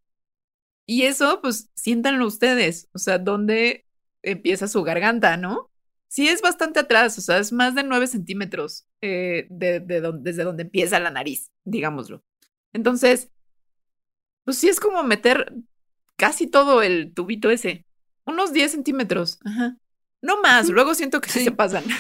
[0.88, 3.86] Y eso, pues siéntanlo ustedes, o sea, dónde
[4.22, 5.72] empieza su garganta, ¿no?
[6.16, 10.64] Sí es bastante atrás, o sea, es más de 9 centímetros eh, de, desde donde
[10.64, 12.24] empieza la nariz, digámoslo.
[12.72, 13.32] Entonces,
[14.46, 15.54] pues sí es como meter
[16.16, 17.86] casi todo el tubito ese,
[18.24, 19.76] unos 10 centímetros, ajá.
[20.22, 21.44] No más, luego siento que sí.
[21.44, 21.84] se pasan.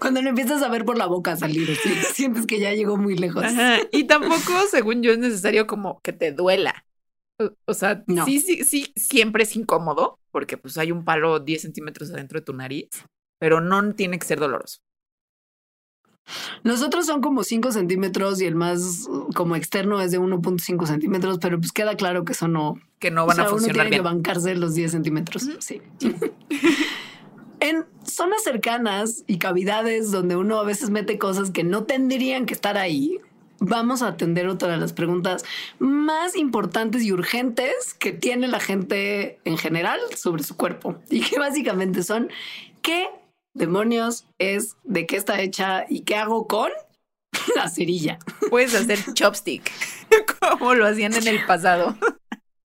[0.00, 1.68] Cuando lo empiezas a ver por la boca salir,
[2.12, 3.44] sientes que ya llegó muy lejos.
[3.92, 6.84] Y tampoco, según yo, es necesario como que te duela.
[7.66, 12.10] O, sea, sí, sí, sí, siempre es incómodo porque pues hay un palo 10 centímetros
[12.10, 12.88] adentro de tu nariz,
[13.38, 14.78] pero no tiene que ser doloroso.
[16.64, 21.58] Nosotros son como 5 centímetros y el más como externo es de 1.5 centímetros, pero
[21.60, 22.80] pues queda claro que eso no...
[22.98, 25.82] Que no van a funcionar uno tiene que bancarse los 10 centímetros, sí.
[27.60, 32.54] en zonas cercanas y cavidades donde uno a veces mete cosas que no tendrían que
[32.54, 33.18] estar ahí,
[33.58, 35.44] vamos a atender otra de las preguntas
[35.78, 41.38] más importantes y urgentes que tiene la gente en general sobre su cuerpo y que
[41.38, 42.30] básicamente son
[42.82, 43.08] ¿qué
[43.54, 44.76] demonios es?
[44.84, 45.86] ¿De qué está hecha?
[45.88, 46.70] ¿Y qué hago con
[47.56, 48.18] la cerilla?
[48.50, 49.70] Puedes hacer chopstick
[50.40, 51.96] como lo hacían en el pasado.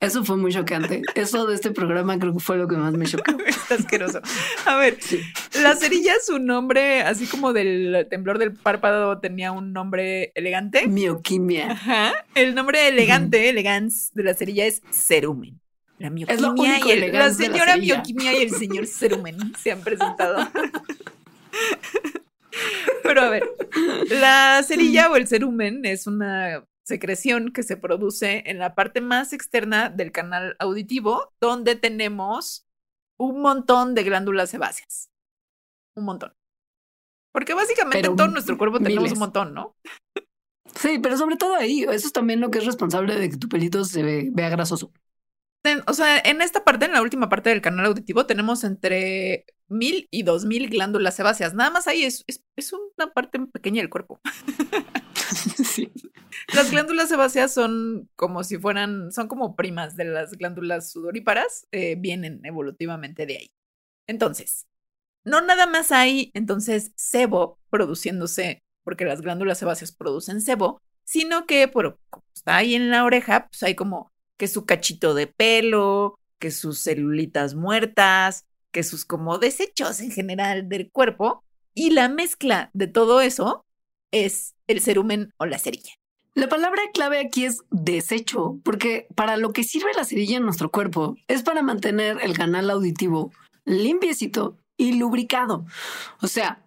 [0.01, 1.03] Eso fue muy chocante.
[1.13, 3.23] Eso de este programa creo que fue lo que más me chocó.
[3.47, 4.19] Está asqueroso.
[4.65, 4.97] A ver,
[5.61, 10.87] la cerilla, su nombre, así como del temblor del párpado, tenía un nombre elegante.
[10.87, 11.73] Mioquimia.
[11.73, 12.13] Ajá.
[12.33, 15.61] El nombre elegante, elegance de la cerilla es cerumen.
[15.99, 20.49] La mioquimia y el, la señora mioquimia y el señor cerumen se han presentado.
[23.03, 23.43] Pero a ver,
[24.09, 29.31] la cerilla o el cerumen es una secreción que se produce en la parte más
[29.31, 32.67] externa del canal auditivo, donde tenemos
[33.17, 35.09] un montón de glándulas sebáceas.
[35.95, 36.33] Un montón.
[37.31, 39.77] Porque básicamente en todo nuestro cuerpo tenemos un montón, ¿no?
[40.75, 43.47] Sí, pero sobre todo ahí, eso es también lo que es responsable de que tu
[43.47, 44.91] pelito se vea grasoso.
[45.87, 50.09] o sea, en esta parte, en la última parte del canal auditivo, tenemos entre mil
[50.11, 51.53] y dos mil glándulas sebáceas.
[51.53, 54.19] Nada más ahí es, es, es una parte pequeña del cuerpo.
[55.63, 55.89] sí.
[56.53, 61.95] Las glándulas sebáceas son como si fueran, son como primas de las glándulas sudoríparas, eh,
[61.97, 63.51] vienen evolutivamente de ahí.
[64.07, 64.67] Entonces,
[65.23, 71.67] no nada más hay entonces sebo produciéndose, porque las glándulas sebáceas producen sebo, sino que
[71.67, 76.19] por, como está ahí en la oreja, pues hay como que su cachito de pelo,
[76.39, 82.69] que sus celulitas muertas, que sus como desechos en general del cuerpo, y la mezcla
[82.73, 83.65] de todo eso
[84.11, 85.93] es el cerumen o la cerilla.
[86.33, 90.71] La palabra clave aquí es desecho, porque para lo que sirve la cerilla en nuestro
[90.71, 93.31] cuerpo es para mantener el canal auditivo
[93.65, 95.65] limpiecito y lubricado.
[96.21, 96.63] O sea,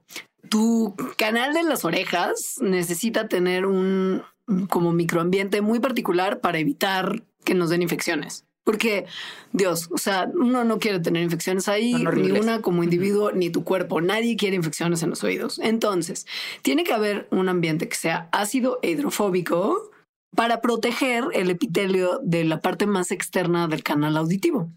[0.51, 4.23] tu canal de las orejas necesita tener un
[4.69, 8.45] como microambiente muy particular para evitar que nos den infecciones.
[8.65, 9.05] Porque,
[9.53, 13.63] Dios, o sea, uno no quiere tener infecciones ahí, ni una como individuo, ni tu
[13.63, 14.01] cuerpo.
[14.01, 15.59] Nadie quiere infecciones en los oídos.
[15.59, 16.27] Entonces,
[16.63, 19.91] tiene que haber un ambiente que sea ácido e hidrofóbico
[20.35, 24.71] para proteger el epitelio de la parte más externa del canal auditivo.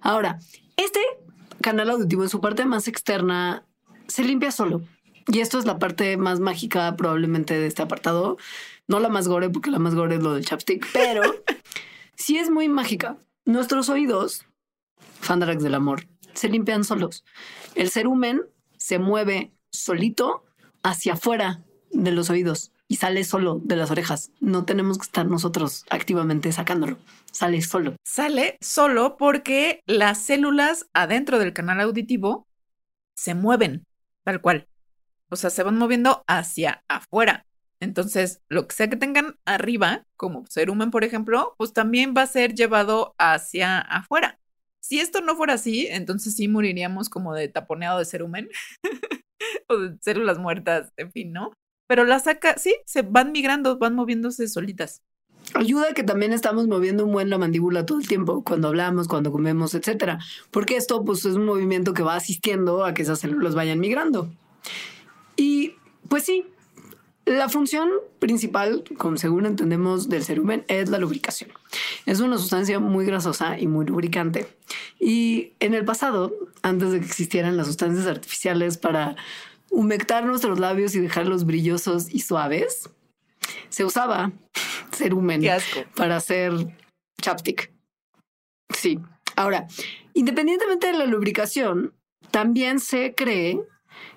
[0.00, 0.38] Ahora,
[0.76, 1.00] este
[1.60, 3.64] canal auditivo en su parte más externa
[4.08, 4.82] se limpia solo.
[5.28, 8.36] Y esto es la parte más mágica probablemente de este apartado.
[8.88, 11.22] No la más gore, porque la más gore es lo del chapstick, pero
[12.14, 13.16] sí es muy mágica.
[13.46, 14.44] Nuestros oídos,
[15.20, 17.24] Fandarax del amor, se limpian solos.
[17.76, 18.42] El cerumen
[18.76, 20.44] se mueve solito
[20.82, 24.32] hacia afuera de los oídos y sale solo de las orejas.
[24.40, 26.98] No tenemos que estar nosotros activamente sacándolo.
[27.30, 27.94] Sale solo.
[28.04, 32.48] Sale solo porque las células adentro del canal auditivo
[33.14, 33.86] se mueven,
[34.24, 34.66] tal cual.
[35.30, 37.45] O sea, se van moviendo hacia afuera.
[37.80, 42.26] Entonces, lo que sea que tengan arriba, como cerumen, por ejemplo, pues también va a
[42.26, 44.38] ser llevado hacia afuera.
[44.80, 48.48] Si esto no fuera así, entonces sí moriríamos como de taponeado de cerumen
[49.68, 51.52] o de células muertas, en fin, ¿no?
[51.88, 55.02] Pero la saca, sí, se van migrando, van moviéndose solitas.
[55.54, 59.30] Ayuda que también estamos moviendo un buen la mandíbula todo el tiempo, cuando hablamos, cuando
[59.30, 60.18] comemos, etcétera.
[60.50, 64.32] Porque esto, pues, es un movimiento que va asistiendo a que esas células vayan migrando.
[65.36, 65.74] Y,
[66.08, 66.46] pues sí,
[67.26, 71.50] la función principal, como según entendemos del cerumen, es la lubricación.
[72.06, 74.46] Es una sustancia muy grasosa y muy lubricante.
[75.00, 79.16] Y en el pasado, antes de que existieran las sustancias artificiales para
[79.70, 82.90] humectar nuestros labios y dejarlos brillosos y suaves,
[83.70, 84.30] se usaba
[84.92, 85.42] cerumen
[85.96, 86.52] para hacer
[87.20, 87.72] chapstick.
[88.72, 89.00] Sí.
[89.34, 89.66] Ahora,
[90.14, 91.92] independientemente de la lubricación,
[92.30, 93.60] también se cree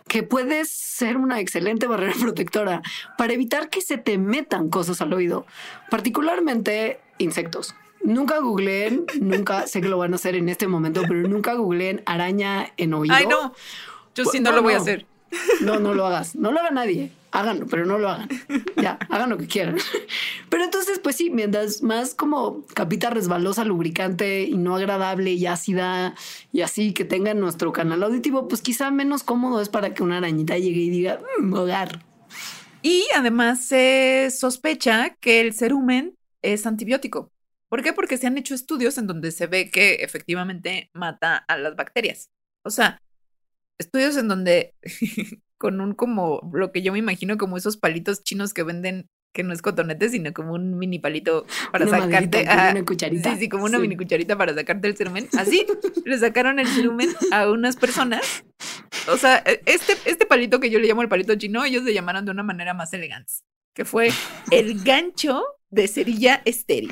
[0.09, 2.81] que puede ser una excelente barrera protectora
[3.17, 5.45] para evitar que se te metan cosas al oído,
[5.89, 7.75] particularmente insectos.
[8.01, 12.01] Nunca googleen, nunca sé que lo van a hacer en este momento, pero nunca googleen
[12.05, 13.13] araña en oído.
[13.13, 13.53] Ay, no.
[14.15, 15.05] Yo sí no, lo voy a hacer.
[15.61, 16.35] No, no lo hagas.
[16.35, 17.11] No lo haga nadie.
[17.31, 18.27] Háganlo, pero no lo hagan.
[18.75, 19.77] Ya, hagan lo que quieran.
[20.49, 26.15] Pero entonces, pues sí, mientras más como capita resbalosa, lubricante y no agradable y ácida
[26.51, 30.17] y así que tenga nuestro canal auditivo, pues quizá menos cómodo es para que una
[30.17, 32.03] arañita llegue y diga, mm, hogar.
[32.81, 37.31] Y además se sospecha que el cerumen es antibiótico.
[37.67, 37.93] ¿Por qué?
[37.93, 42.31] Porque se han hecho estudios en donde se ve que efectivamente mata a las bacterias.
[42.63, 43.01] O sea,
[43.79, 44.75] estudios en donde
[45.57, 49.43] con un como lo que yo me imagino como esos palitos chinos que venden que
[49.43, 53.33] no es cotonete, sino como un mini palito para sacarte una cucharita.
[53.33, 55.29] Sí, sí, como una mini cucharita para sacarte el cerumen.
[55.37, 55.65] Así
[56.05, 58.43] le sacaron el cerumen a unas personas.
[59.07, 61.93] O sea, e, este, este palito que yo le llamo el palito chino, ellos le
[61.93, 63.31] llamaron de una manera más elegante,
[63.75, 64.09] que fue
[64.49, 66.91] el gancho de cerilla estéril.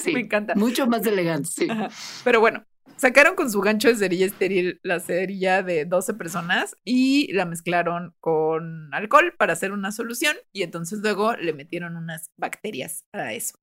[0.00, 0.54] Sí, me encanta.
[0.54, 1.66] Mucho más elegante, sí.
[2.22, 2.64] Pero bueno,
[2.96, 8.14] Sacaron con su gancho de cerilla estéril la cerilla de 12 personas y la mezclaron
[8.20, 13.58] con alcohol para hacer una solución y entonces luego le metieron unas bacterias a eso.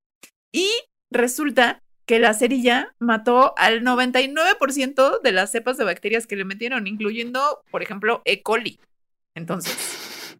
[0.52, 0.70] Y
[1.10, 6.86] resulta que la cerilla mató al 99% de las cepas de bacterias que le metieron,
[6.86, 8.42] incluyendo, por ejemplo, E.
[8.42, 8.78] coli.
[9.34, 10.38] Entonces,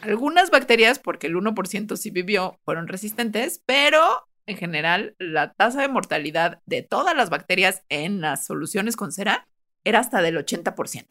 [0.00, 5.88] algunas bacterias, porque el 1% sí vivió, fueron resistentes, pero en general, la tasa de
[5.88, 9.46] mortalidad de todas las bacterias en las soluciones con cera
[9.84, 11.06] era hasta del 80%.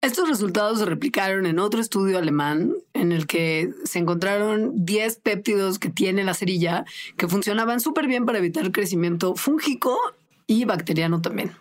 [0.00, 5.78] Estos resultados se replicaron en otro estudio alemán en el que se encontraron 10 péptidos
[5.78, 6.84] que tiene la cerilla
[7.16, 9.98] que funcionaban súper bien para evitar crecimiento fúngico
[10.46, 11.52] y bacteriano también.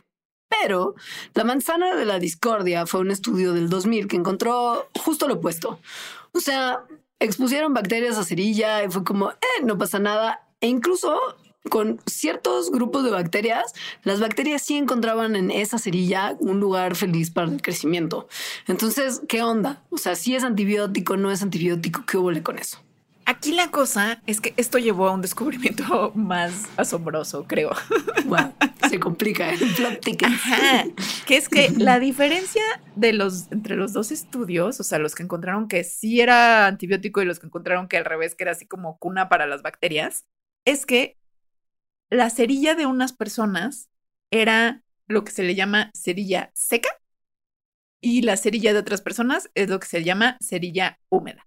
[0.49, 0.95] Pero
[1.33, 5.79] la manzana de la discordia fue un estudio del 2000 que encontró justo lo opuesto.
[6.31, 6.83] O sea,
[7.25, 10.45] expusieron bacterias a cerilla y fue como, eh, no pasa nada.
[10.61, 11.19] E incluso
[11.69, 17.31] con ciertos grupos de bacterias, las bacterias sí encontraban en esa cerilla un lugar feliz
[17.31, 18.27] para el crecimiento.
[18.67, 19.81] Entonces, ¿qué onda?
[19.89, 22.82] O sea, si es antibiótico, no es antibiótico, ¿qué hubo con eso?
[23.25, 27.71] Aquí la cosa es que esto llevó a un descubrimiento más asombroso, creo.
[28.25, 28.53] Wow,
[28.89, 30.29] se complica el plot ticket.
[31.25, 32.63] que es que la diferencia
[32.95, 37.21] de los entre los dos estudios, o sea, los que encontraron que sí era antibiótico
[37.21, 40.25] y los que encontraron que al revés, que era así como cuna para las bacterias,
[40.65, 41.17] es que
[42.09, 43.89] la cerilla de unas personas
[44.31, 46.89] era lo que se le llama cerilla seca
[48.01, 51.45] y la cerilla de otras personas es lo que se llama cerilla húmeda.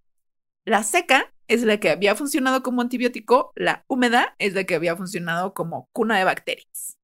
[0.67, 4.97] La seca es la que había funcionado como antibiótico, la húmeda es la que había
[4.97, 6.99] funcionado como cuna de bacterias.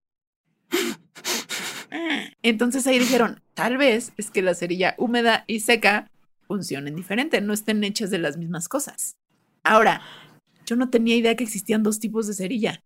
[2.43, 6.11] Entonces ahí dijeron, tal vez es que la cerilla húmeda y seca
[6.49, 9.17] funcionen diferente, no estén hechas de las mismas cosas.
[9.63, 10.03] Ahora,
[10.67, 12.83] yo no tenía idea que existían dos tipos de cerilla.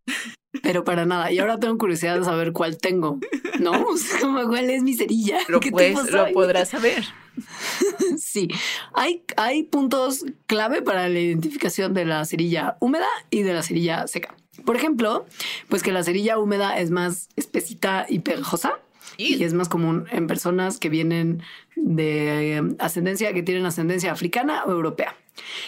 [0.62, 1.30] pero para nada.
[1.32, 3.18] Y ahora tengo curiosidad de saber cuál tengo,
[3.60, 3.82] ¿no?
[3.88, 5.38] O sea, como, ¿cuál es mi cerilla?
[5.48, 7.04] Lo, ¿Qué pues, lo podrás saber.
[8.18, 8.48] Sí,
[8.94, 14.06] hay, hay puntos clave para la identificación de la cerilla húmeda y de la cerilla
[14.06, 14.34] seca.
[14.64, 15.26] Por ejemplo,
[15.68, 18.80] pues que la cerilla húmeda es más espesita y pegajosa
[19.16, 21.42] y es más común en personas que vienen
[21.74, 25.14] de eh, ascendencia, que tienen ascendencia africana o europea.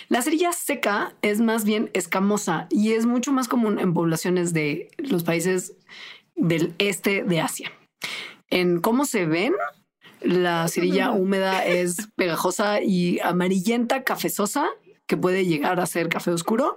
[0.09, 4.91] La cerilla seca es más bien escamosa y es mucho más común en poblaciones de
[4.99, 5.75] los países
[6.35, 7.73] del este de Asia.
[8.51, 9.53] En cómo se ven,
[10.21, 14.67] la cerilla húmeda es pegajosa y amarillenta, cafezosa,
[15.07, 16.77] que puede llegar a ser café oscuro,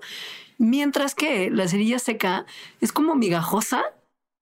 [0.58, 2.46] mientras que la cerilla seca
[2.80, 3.84] es como migajosa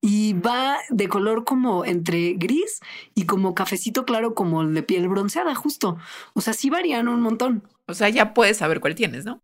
[0.02, 2.80] y va de color como entre gris
[3.14, 5.98] y como cafecito claro, como el de piel bronceada, justo.
[6.34, 7.62] O sea, sí varían un montón.
[7.86, 9.42] O sea, ya puedes saber cuál tienes, ¿no?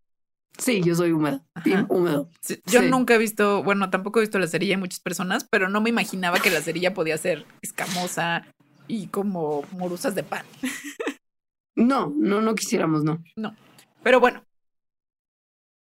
[0.58, 1.42] Sí, yo soy húmedo.
[2.40, 2.88] Sí, Yo Sí.
[2.88, 5.90] nunca he visto, bueno, tampoco he visto la cerilla en muchas personas, pero no me
[5.90, 8.46] imaginaba que la cerilla podía ser escamosa
[8.88, 10.46] y como morusas de pan.
[11.78, 13.22] No, no, no quisiéramos, no.
[14.02, 14.42] Pero bueno,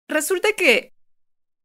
[0.08, 0.94] resulta que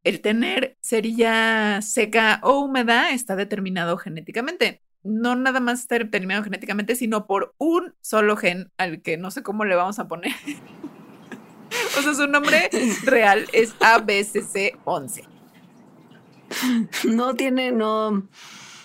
[0.03, 4.81] el tener cerilla seca o húmeda está determinado genéticamente.
[5.03, 9.43] No nada más está determinado genéticamente, sino por un solo gen al que no sé
[9.43, 10.33] cómo le vamos a poner.
[11.97, 12.69] o sea, su nombre
[13.03, 15.23] real es ABCC11.
[17.03, 18.27] No tiene, no,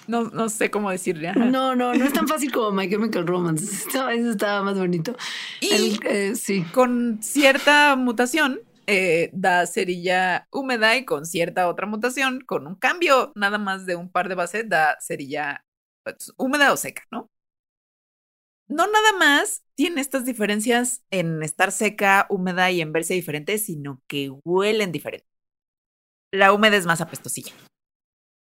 [0.08, 1.28] No, no sé cómo decirle.
[1.28, 1.38] ajá.
[1.38, 3.88] no, no, no es tan fácil como My Chemical Romance.
[3.88, 5.16] Eso estaba más bonito.
[5.60, 6.62] Y El, eh, sí.
[6.72, 13.33] con cierta mutación eh, da cerilla húmeda y con cierta otra mutación, con un cambio
[13.35, 15.64] nada más de un par de bases, da cerilla
[16.05, 17.28] pues, húmeda o seca, ¿no?
[18.68, 24.03] No nada más tiene estas diferencias en estar seca, húmeda y en verse diferente, sino
[24.07, 25.28] que huelen diferente.
[26.33, 27.53] La húmeda es más apestosilla.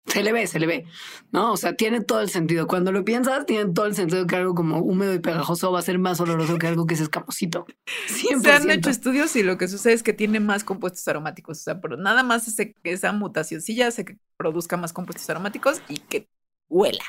[0.06, 0.84] Se le ve, se le ve.
[1.30, 2.66] No, o sea, tiene todo el sentido.
[2.66, 5.82] Cuando lo piensas, tiene todo el sentido que algo como húmedo y pegajoso va a
[5.82, 7.66] ser más oloroso que algo que es escamosito.
[8.08, 8.40] 100%.
[8.42, 11.60] Se han hecho estudios y lo que sucede es que tiene más compuestos aromáticos.
[11.60, 15.98] O sea, pero nada más ese, esa mutacióncilla hace que produzca más compuestos aromáticos y
[15.98, 16.28] que
[16.68, 17.04] huela.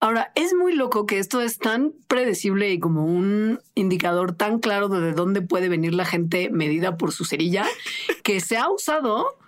[0.00, 4.88] Ahora, es muy loco que esto es tan predecible y como un indicador tan claro
[4.88, 7.64] de de dónde puede venir la gente medida por su cerilla,
[8.22, 9.38] que se ha usado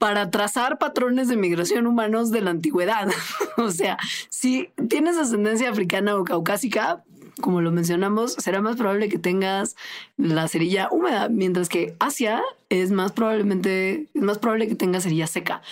[0.00, 3.06] para trazar patrones de migración humanos de la antigüedad.
[3.58, 3.98] o sea,
[4.30, 7.04] si tienes ascendencia africana o caucásica,
[7.40, 9.76] como lo mencionamos, será más probable que tengas
[10.16, 15.26] la cerilla húmeda, mientras que Asia es más probablemente, es más probable que tengas cerilla
[15.26, 15.62] seca.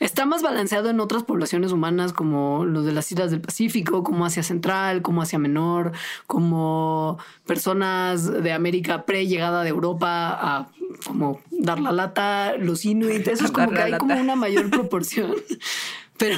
[0.00, 4.24] Está más balanceado en otras poblaciones humanas como los de las islas del Pacífico, como
[4.24, 5.90] Asia Central, como Asia Menor,
[6.28, 10.68] como personas de América pre-llegada de Europa a
[11.04, 15.34] como dar la lata, los inuit, eso es como que hay como una mayor proporción.
[16.18, 16.36] Pero,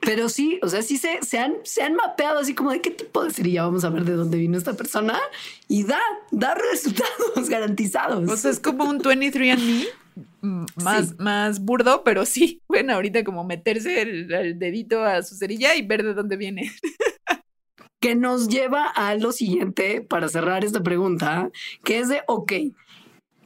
[0.00, 2.90] pero sí, o sea, sí se, se, han, se han mapeado así como de qué
[2.90, 5.20] tipo de cerilla vamos a ver de dónde vino esta persona
[5.68, 6.00] y da,
[6.30, 8.28] da resultados garantizados.
[8.30, 9.86] O sea, es como un 23andMe
[10.40, 11.14] mm, más, Sí.
[11.18, 15.82] más burdo, pero sí, bueno, ahorita como meterse el, el dedito a su cerilla y
[15.86, 16.72] ver de dónde viene.
[18.00, 21.50] que nos lleva a lo siguiente para cerrar esta pregunta,
[21.84, 22.52] que es de, ok,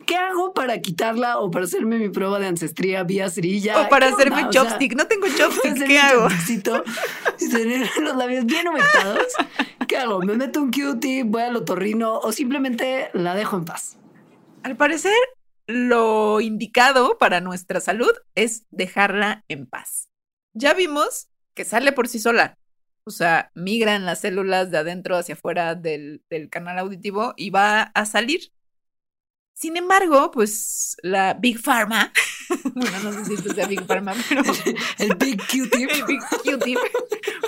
[0.07, 3.83] ¿qué hago para quitarla o para hacerme mi prueba de ancestría vía cerilla?
[3.83, 4.49] O para ¿Qué hacerme onda?
[4.49, 4.95] O sea, chopstick.
[4.95, 6.29] no tengo chopstick, ¿qué hago?
[7.39, 9.27] y tener los labios bien humectados.
[9.87, 10.21] ¿Qué hago?
[10.21, 13.99] ¿Me meto un Q-tip, voy al otorrino o simplemente la dejo en paz?
[14.63, 15.13] Al parecer,
[15.67, 20.09] lo indicado para nuestra salud es dejarla en paz.
[20.55, 22.59] Ya vimos que sale por sí sola.
[23.05, 27.83] O sea, migran las células de adentro hacia afuera del, del canal auditivo y va
[27.83, 28.53] a salir.
[29.57, 32.13] Sin embargo, pues la Big Pharma,
[32.75, 34.43] bueno, no sé si esto sea Big Pharma, pero
[34.99, 35.91] El Big Q-tip.
[35.91, 36.79] el Big Q-tip,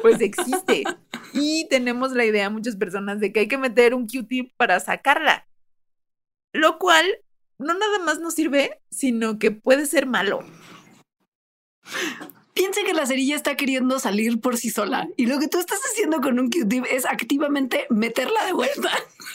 [0.00, 0.84] pues existe.
[1.34, 5.46] Y tenemos la idea, muchas personas, de que hay que meter un Q-tip para sacarla.
[6.54, 7.04] Lo cual
[7.58, 10.40] no nada más nos sirve, sino que puede ser malo.
[12.58, 15.78] Piense que la cerilla está queriendo salir por sí sola y lo que tú estás
[15.92, 18.90] haciendo con un Q-tip es activamente meterla de vuelta.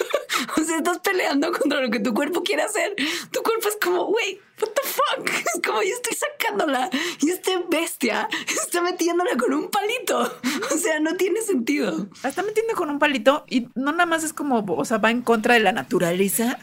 [0.58, 2.94] o sea, estás peleando contra lo que tu cuerpo quiere hacer.
[3.32, 5.30] Tu cuerpo es como, güey, what the fuck?
[5.56, 6.90] Es como yo estoy sacándola
[7.22, 10.40] y este bestia está metiéndola con un palito.
[10.74, 12.10] O sea, no tiene sentido.
[12.24, 15.12] La está metiendo con un palito y no nada más es como, o sea, va
[15.12, 16.60] en contra de la naturaleza,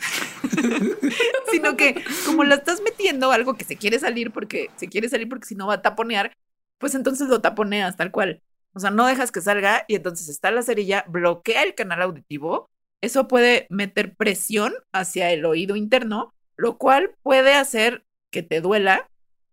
[1.50, 5.28] sino que como la estás metiendo algo que se quiere salir porque se quiere salir
[5.28, 6.32] porque si no va a taponear,
[6.81, 8.43] pues entonces lo taponeas tal cual.
[8.72, 12.70] O sea, no dejas que salga y entonces está la cerilla, bloquea el canal auditivo.
[13.03, 19.09] Eso puede meter presión hacia el oído interno, lo cual puede hacer que te duela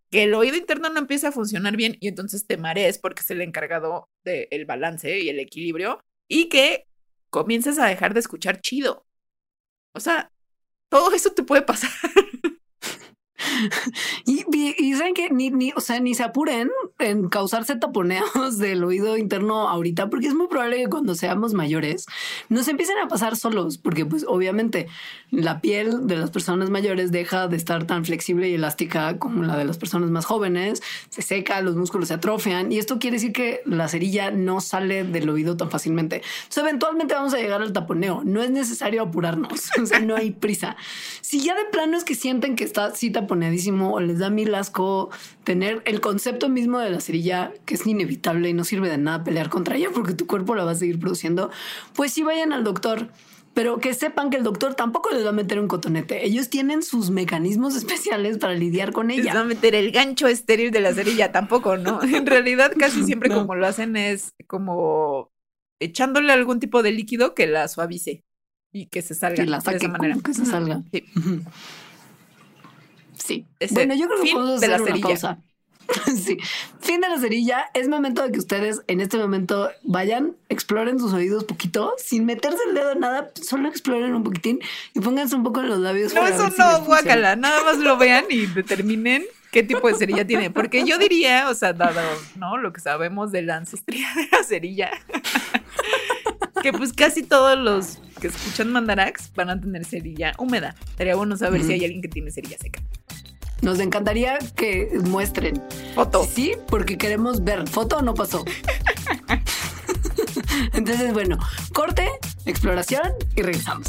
[0.09, 3.30] que el oído interno no empiece a funcionar bien y entonces te marees porque es
[3.30, 6.88] el encargado del balance y el equilibrio y que
[7.30, 9.05] comiences a dejar de escuchar chido.
[9.93, 10.32] O sea,
[10.89, 11.91] todo eso te puede pasar.
[14.25, 16.69] Y, y, saben que ni, ni, o sea, ni se apuren
[16.99, 18.27] en causarse taponeos
[18.57, 22.05] del oído interno ahorita, porque es muy probable que cuando seamos mayores
[22.49, 24.88] nos empiecen a pasar solos, porque pues obviamente
[25.31, 29.57] la piel de las personas mayores deja de estar tan flexible y elástica como la
[29.57, 33.33] de las personas más jóvenes, se seca, los músculos se atrofian y esto quiere decir
[33.33, 36.21] que la cerilla no sale del oído tan fácilmente.
[36.43, 40.31] Entonces eventualmente vamos a llegar al taponeo, no es necesario apurarnos, o sea, no hay
[40.31, 40.75] prisa.
[41.21, 44.55] Si ya de plano es que sienten que está así taponeadísimo o les da mil
[44.55, 45.09] asco
[45.43, 49.23] tener el concepto mismo de la cerilla, que es inevitable y no sirve de nada
[49.23, 51.51] pelear contra ella porque tu cuerpo la va a seguir produciendo,
[51.93, 53.09] pues sí vayan al doctor
[53.57, 56.23] pero que sepan que el doctor tampoco les va a meter un cotonete.
[56.28, 59.23] Ellos tienen sus mecanismos especiales para lidiar con ella.
[59.23, 61.99] Les va a meter el gancho estéril de la cerilla, tampoco, ¿no?
[62.03, 65.32] En realidad, casi siempre como lo hacen es como
[65.80, 68.23] echándole algún tipo de líquido que la suavice
[68.71, 70.17] y que se salga la de esa manera.
[70.23, 70.84] Que se salga.
[70.91, 71.05] Sí.
[73.28, 73.45] Sí.
[73.71, 75.07] bueno, yo creo que podemos de la hacer una cerilla.
[75.07, 75.39] pausa.
[76.05, 76.38] Sí,
[76.80, 77.65] fin de la cerilla.
[77.73, 82.59] Es momento de que ustedes en este momento vayan, exploren sus oídos poquito, sin meterse
[82.67, 84.59] el dedo en nada, solo exploren un poquitín
[84.93, 86.13] y pónganse un poco en los labios.
[86.13, 87.36] No, eso si no, guácala.
[87.36, 90.51] Nada más lo vean y determinen qué tipo de cerilla tiene.
[90.51, 92.01] Porque yo diría, o sea, dado,
[92.36, 92.57] ¿no?
[92.57, 94.91] Lo que sabemos de la ancestría de la cerilla,
[96.61, 100.75] que pues casi todos los que escuchan Mandarax van a tener cerilla húmeda.
[100.89, 102.82] Estaría bueno saber si hay alguien que tiene cerilla seca.
[103.61, 105.61] Nos encantaría que muestren.
[105.95, 106.27] Foto.
[106.31, 107.67] Sí, porque queremos ver.
[107.67, 108.45] Foto no pasó.
[110.73, 111.37] Entonces, bueno,
[111.73, 112.07] corte,
[112.45, 113.87] exploración y regresamos.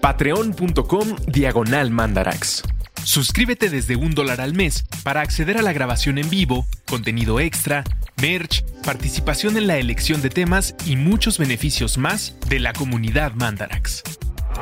[0.00, 2.62] Patreon.com Diagonal Mandarax.
[3.04, 7.84] Suscríbete desde un dólar al mes para acceder a la grabación en vivo, contenido extra,
[8.20, 14.02] merch, participación en la elección de temas y muchos beneficios más de la comunidad Mandarax.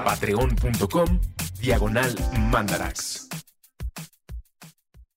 [0.04, 1.20] Patreon.com
[1.60, 2.14] Diagonal
[2.50, 3.28] Mandarax.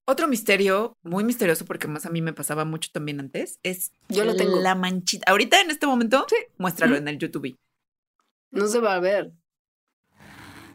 [0.06, 4.26] Otro misterio, muy misterioso, porque más a mí me pasaba mucho también antes, es Yo
[4.26, 4.60] lo tengo.
[4.60, 5.30] la manchita.
[5.30, 6.36] Ahorita en este momento, Sí.
[6.58, 7.58] muéstralo en el YouTube.
[8.52, 9.32] No se va a ver.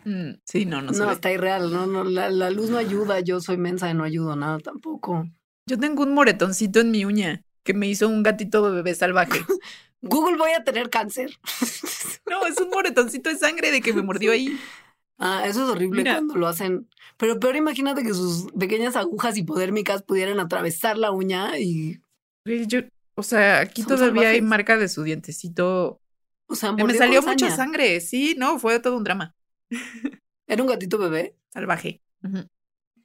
[0.04, 1.12] Mm, sí, no, no, No, se ve.
[1.12, 1.70] está irreal.
[1.72, 3.20] No, no, la, la luz no ayuda.
[3.20, 5.26] Yo soy mensa y no ayudo nada tampoco.
[5.66, 9.40] Yo tengo un moretoncito en mi uña que me hizo un gatito de bebé salvaje.
[10.00, 11.36] Google, voy a tener cáncer.
[12.28, 14.58] No, es un moretoncito de sangre de que me mordió ahí.
[15.18, 16.14] Ah, eso es horrible Mira.
[16.14, 16.88] cuando lo hacen.
[17.16, 22.00] Pero peor, imagínate que sus pequeñas agujas hipodérmicas pudieran atravesar la uña y,
[22.44, 22.80] Yo,
[23.14, 26.00] o sea, aquí todavía hay marca de su dientecito.
[26.48, 28.00] o sea, Me salió mucha sangre.
[28.00, 29.34] Sí, no, fue todo un drama.
[30.48, 32.02] Era un gatito bebé, Salvaje.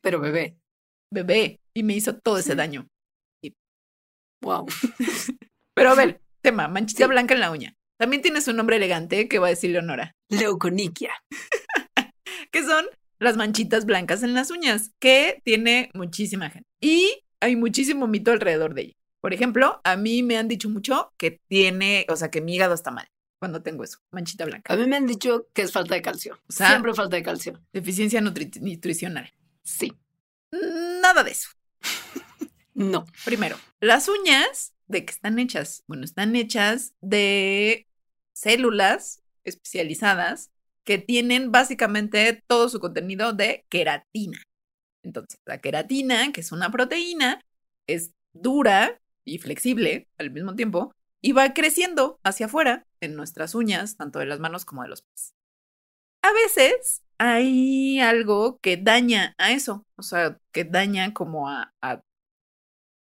[0.02, 0.58] Pero bebé.
[1.12, 1.60] Bebé.
[1.74, 2.88] Y me hizo todo ese daño.
[4.42, 4.66] Wow.
[5.76, 7.10] Pero a ver, tema, manchita Sí.
[7.10, 7.76] blanca en la uña.
[7.98, 11.14] También tienes un nombre elegante que va a decir Leonora, Leuconiquia.
[12.52, 12.86] Que son
[13.20, 16.68] las manchitas blancas en las uñas, que tiene muchísima gente.
[16.80, 18.94] Y hay muchísimo mito alrededor de ella.
[19.22, 22.74] Por ejemplo, a mí me han dicho mucho que tiene, o sea, que mi hígado
[22.74, 23.08] está mal
[23.40, 24.74] cuando tengo eso, manchita blanca.
[24.74, 26.40] A mí me han dicho que es falta de calcio.
[26.48, 27.60] O sea- Siempre falta de calcio.
[27.74, 29.32] Deficiencia nutri- nutricional.
[29.64, 29.94] Sí.
[30.52, 31.50] Nada de eso.
[32.74, 33.06] No.
[33.26, 35.84] Primero, las uñas, ¿de qué están hechas?
[35.88, 37.86] Bueno, están hechas de
[38.34, 40.50] células especializadas
[40.84, 44.42] que tienen básicamente todo su contenido de queratina.
[45.04, 47.44] Entonces, la queratina, que es una proteína,
[47.88, 53.96] es dura y flexible al mismo tiempo y va creciendo hacia afuera en nuestras uñas,
[53.98, 55.34] tanto de las manos como de los pies.
[56.24, 61.74] A veces hay algo que daña a eso, o sea, que daña como a,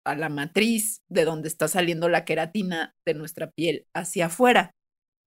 [0.05, 4.75] la matriz de donde está saliendo la queratina de nuestra piel hacia afuera.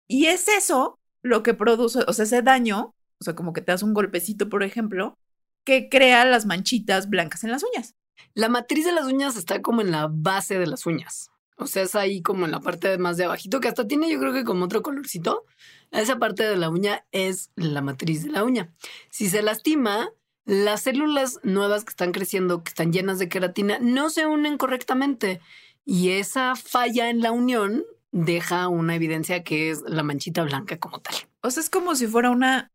[0.09, 3.73] Y es eso lo que produce, o sea, ese daño, o sea, como que te
[3.73, 5.18] das un golpecito, por ejemplo,
[5.64, 7.95] que crea las manchitas blancas en las uñas.
[8.35, 11.31] La matriz de las uñas está como en la base de las uñas.
[11.57, 14.18] O sea, es ahí como en la parte más de abajito, que hasta tiene yo
[14.18, 15.45] creo que como otro colorcito.
[15.91, 18.73] Esa parte de la uña es la matriz de la uña.
[19.11, 20.11] Si se lastima,
[20.45, 25.41] las células nuevas que están creciendo, que están llenas de queratina, no se unen correctamente.
[25.85, 31.01] Y esa falla en la unión deja una evidencia que es la manchita blanca como
[31.01, 31.15] tal.
[31.41, 32.71] O sea, es como si fuera una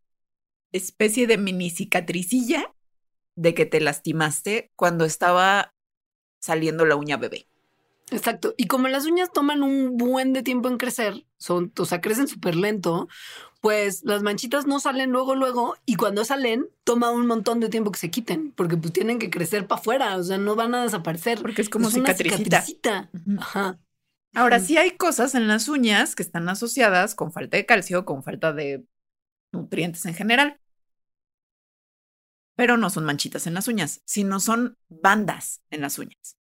[0.72, 2.74] especie de mini cicatricilla
[3.36, 5.74] de que te lastimaste cuando estaba
[6.40, 7.48] saliendo la uña bebé.
[8.10, 8.54] Exacto.
[8.58, 12.28] Y como las uñas toman un buen de tiempo en crecer, son, o sea, crecen
[12.28, 13.08] súper lento,
[13.62, 17.92] pues las manchitas no salen luego, luego, y cuando salen, toma un montón de tiempo
[17.92, 20.84] que se quiten, porque pues tienen que crecer para afuera, o sea, no van a
[20.84, 21.42] desaparecer.
[21.42, 23.10] Porque es como Es una cicatricita.
[23.40, 23.78] Ajá.
[24.34, 28.24] Ahora, sí hay cosas en las uñas que están asociadas con falta de calcio, con
[28.24, 28.86] falta de
[29.52, 30.60] nutrientes en general.
[32.56, 36.37] Pero no son manchitas en las uñas, sino son bandas en las uñas.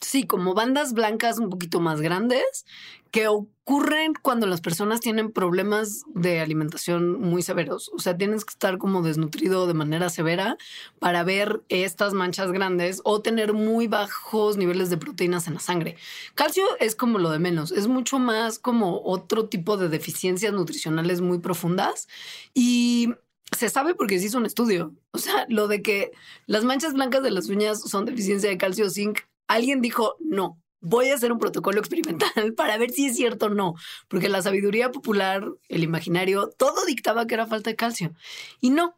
[0.00, 2.64] Sí, como bandas blancas un poquito más grandes
[3.10, 7.90] que ocurren cuando las personas tienen problemas de alimentación muy severos.
[7.92, 10.56] O sea, tienes que estar como desnutrido de manera severa
[11.00, 15.96] para ver estas manchas grandes o tener muy bajos niveles de proteínas en la sangre.
[16.36, 21.20] Calcio es como lo de menos, es mucho más como otro tipo de deficiencias nutricionales
[21.20, 22.06] muy profundas
[22.54, 23.14] y
[23.56, 24.94] se sabe porque se hizo un estudio.
[25.12, 26.12] O sea, lo de que
[26.46, 31.10] las manchas blancas de las uñas son deficiencia de calcio zinc alguien dijo, no, voy
[31.10, 33.74] a hacer un protocolo experimental para ver si es cierto o no,
[34.08, 38.14] porque la sabiduría popular, el imaginario, todo dictaba que era falta de calcio.
[38.60, 38.96] Y no,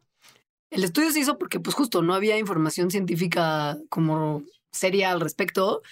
[0.71, 5.83] el estudio se hizo porque pues justo no había información científica como seria al respecto,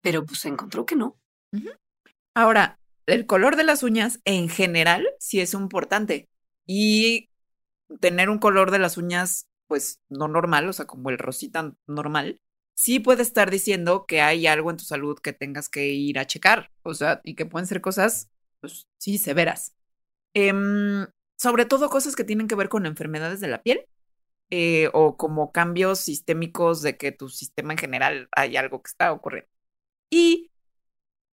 [0.00, 1.16] pero pues se encontró que no.
[2.34, 6.28] Ahora, el color de las uñas en general sí es importante.
[6.66, 7.30] Y
[8.00, 12.40] tener un color de las uñas, pues no normal, o sea, como el rosita normal,
[12.78, 16.26] sí puede estar diciendo que hay algo en tu salud que tengas que ir a
[16.26, 16.70] checar.
[16.84, 19.74] O sea, y que pueden ser cosas, pues sí, severas.
[20.34, 21.06] Em,
[21.38, 23.86] sobre todo cosas que tienen que ver con enfermedades de la piel.
[24.50, 29.12] eh, o como cambios sistémicos de que tu sistema en general hay algo que está
[29.12, 29.50] ocurriendo.
[30.10, 30.52] Y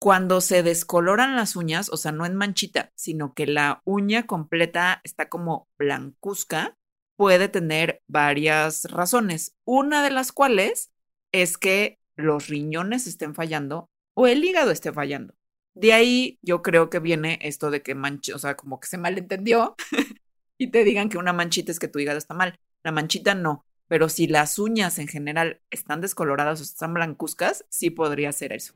[0.01, 5.01] cuando se descoloran las uñas, o sea, no en manchita, sino que la uña completa
[5.05, 6.77] está como blancuzca,
[7.17, 9.57] puede tener varias razones.
[9.65, 10.93] Una de las cuales
[11.35, 15.35] es que los riñones estén fallando o el hígado esté fallando.
[15.75, 18.99] De ahí yo creo que viene esto de que mancha, o sea, como que se
[18.99, 19.75] malentendió
[20.59, 22.61] y te digan que una manchita es que tu hígado está mal.
[22.85, 27.91] La manchita no, pero si las uñas en general están descoloradas o están blancuzcas, sí
[27.91, 28.75] podría ser eso.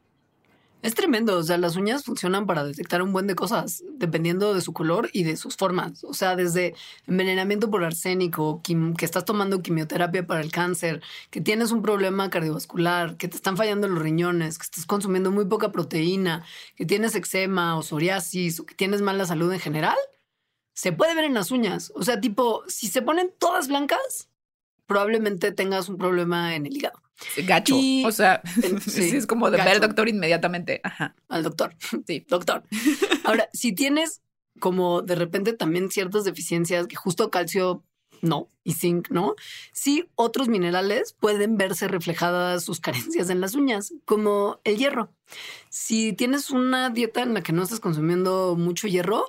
[0.80, 4.60] Es tremendo, o sea, las uñas funcionan para detectar un buen de cosas, dependiendo de
[4.60, 6.04] su color y de sus formas.
[6.04, 6.76] O sea, desde
[7.08, 13.16] envenenamiento por arsénico, que estás tomando quimioterapia para el cáncer, que tienes un problema cardiovascular,
[13.16, 16.44] que te están fallando los riñones, que estás consumiendo muy poca proteína,
[16.76, 19.98] que tienes eczema o psoriasis, o que tienes mala salud en general,
[20.74, 21.90] se puede ver en las uñas.
[21.96, 24.28] O sea, tipo, si se ponen todas blancas,
[24.88, 27.00] probablemente tengas un problema en el hígado.
[27.36, 27.76] Gacho.
[27.78, 28.42] Y- o sea,
[28.86, 30.80] sí, es como de ver al doctor inmediatamente.
[30.82, 31.14] Ajá.
[31.28, 31.76] Al doctor.
[32.06, 32.26] Sí.
[32.28, 32.64] doctor.
[33.24, 34.22] Ahora, si tienes
[34.58, 37.84] como de repente también ciertas deficiencias, que justo calcio
[38.20, 39.36] no y zinc no,
[39.72, 45.12] sí otros minerales pueden verse reflejadas sus carencias en las uñas, como el hierro.
[45.68, 49.26] Si tienes una dieta en la que no estás consumiendo mucho hierro,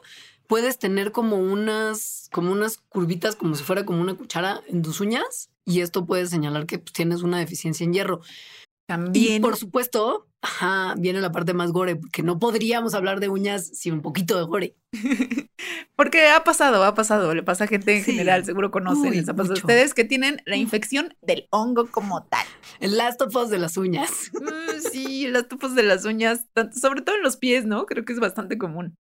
[0.50, 5.00] puedes tener como unas, como unas curvitas, como si fuera como una cuchara en tus
[5.00, 8.22] uñas, y esto puede señalar que pues, tienes una deficiencia en hierro.
[8.24, 9.42] Y También.
[9.44, 13.94] por supuesto, ajá, viene la parte más gore, porque no podríamos hablar de uñas sin
[13.94, 14.76] un poquito de gore.
[15.96, 17.36] Porque ha pasado, ha pasado.
[17.36, 18.14] Le pasa a gente en Sí.
[18.14, 19.12] general, seguro conocen.
[19.12, 22.46] Les ha pasado a ustedes que tienen la infección del hongo como tal.
[22.80, 24.32] El last of us de las uñas.
[24.34, 27.86] Mm, sí, las tufas de las uñas, sobre todo en los pies, ¿no?
[27.86, 28.96] Creo que es bastante común.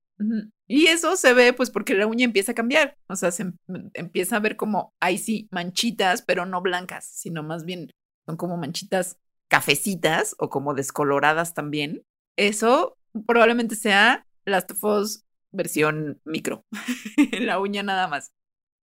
[0.67, 2.97] Y eso se ve pues porque la uña empieza a cambiar.
[3.07, 3.57] O sea, se em-
[3.93, 7.91] empieza a ver como, ahí sí, manchitas, pero no blancas, sino más bien
[8.25, 9.17] son como manchitas
[9.47, 12.03] cafecitas o como descoloradas también.
[12.37, 16.63] Eso probablemente sea Last of Us versión micro,
[17.39, 18.31] la uña nada más.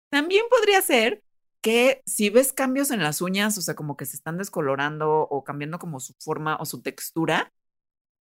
[0.10, 1.24] También podría ser
[1.62, 5.44] que si ves cambios en las uñas, o sea, como que se están descolorando o
[5.44, 7.54] cambiando como su forma o su textura,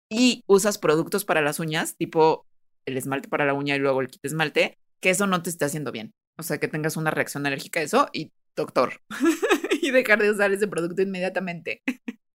[0.09, 2.47] y usas productos para las uñas, tipo
[2.87, 5.65] el esmalte para la uña y luego el kit esmalte, que eso no te esté
[5.65, 6.13] haciendo bien.
[6.37, 9.01] O sea, que tengas una reacción alérgica a eso y doctor.
[9.83, 11.83] y dejar de usar ese producto inmediatamente.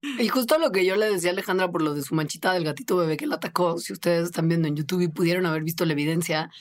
[0.01, 2.63] Y justo lo que yo le decía a Alejandra por lo de su manchita del
[2.63, 5.85] gatito bebé que la atacó, si ustedes están viendo en YouTube y pudieron haber visto
[5.85, 6.51] la evidencia,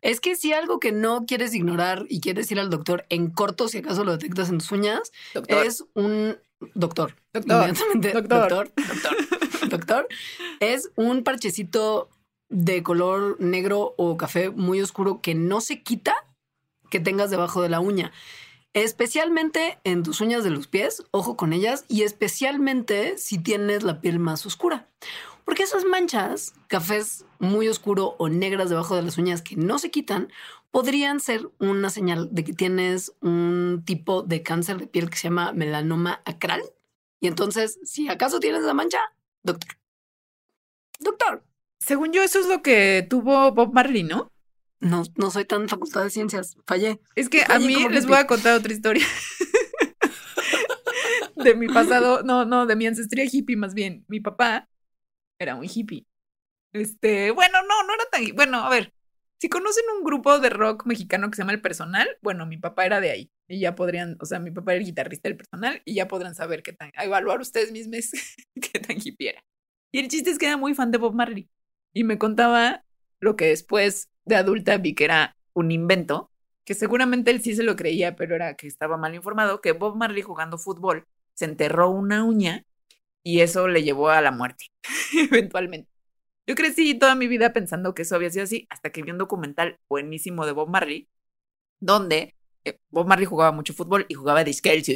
[0.00, 3.68] es que si algo que no quieres ignorar y quieres ir al doctor en corto,
[3.68, 5.66] si acaso lo detectas en tus uñas, Doctor.
[5.66, 6.36] es un
[6.74, 7.16] doctor.
[7.32, 7.68] Doctor.
[7.68, 8.48] Inmediatamente, Doctor.
[8.48, 10.08] doctor, doctor, doctor.
[10.60, 12.08] Es un parchecito
[12.54, 16.14] de color negro o café muy oscuro que no se quita
[16.88, 18.12] que tengas debajo de la uña.
[18.74, 24.00] Especialmente en tus uñas de los pies, ojo con ellas, y especialmente si tienes la
[24.00, 24.88] piel más oscura.
[25.44, 29.90] Porque esas manchas, cafés muy oscuro o negras debajo de las uñas que no se
[29.90, 30.28] quitan,
[30.70, 35.24] podrían ser una señal de que tienes un tipo de cáncer de piel que se
[35.24, 36.62] llama melanoma acral.
[37.20, 39.00] Y entonces, si acaso tienes la mancha,
[39.42, 39.76] doctor.
[41.00, 41.42] Doctor.
[41.84, 44.32] Según yo, eso es lo que tuvo Bob Marley, ¿no?
[44.80, 46.56] No, no soy tan facultad de ciencias.
[46.66, 46.98] Fallé.
[47.14, 49.06] Es que a mí les voy a contar otra historia.
[51.36, 54.02] de mi pasado, no, no, de mi ancestría hippie más bien.
[54.08, 54.66] Mi papá
[55.38, 56.06] era un hippie.
[56.72, 58.94] Este, bueno, no, no era tan, bueno, a ver,
[59.38, 62.86] si conocen un grupo de rock mexicano que se llama El Personal, bueno, mi papá
[62.86, 63.30] era de ahí.
[63.46, 66.34] Y ya podrían, o sea, mi papá era el guitarrista del personal y ya podrán
[66.34, 68.10] saber qué tan, a evaluar ustedes mismos
[68.54, 69.44] qué tan hippie era.
[69.92, 71.50] Y el chiste es que era muy fan de Bob Marley.
[71.94, 72.84] Y me contaba
[73.20, 76.30] lo que después de adulta vi que era un invento,
[76.64, 79.96] que seguramente él sí se lo creía, pero era que estaba mal informado, que Bob
[79.96, 82.64] Marley jugando fútbol se enterró una uña
[83.22, 84.66] y eso le llevó a la muerte,
[85.30, 85.90] eventualmente.
[86.46, 89.18] Yo crecí toda mi vida pensando que eso había sido así, hasta que vi un
[89.18, 91.08] documental buenísimo de Bob Marley,
[91.80, 92.34] donde
[92.64, 94.92] eh, Bob Marley jugaba mucho fútbol y jugaba descalzo.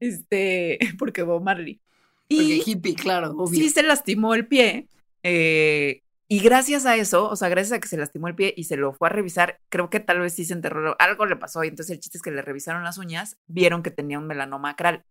[0.00, 1.80] Este, porque Bob Marley.
[2.28, 3.60] Porque Y hippie, claro, obvio.
[3.60, 4.88] sí se lastimó el pie.
[5.22, 8.64] eh, y gracias a eso, o sea, gracias a que se lastimó el pie y
[8.64, 11.62] se lo fue a revisar, creo que tal vez sí se enterró, algo le pasó.
[11.62, 14.70] Y entonces el chiste es que le revisaron las uñas, vieron que tenía un melanoma
[14.70, 15.04] acral.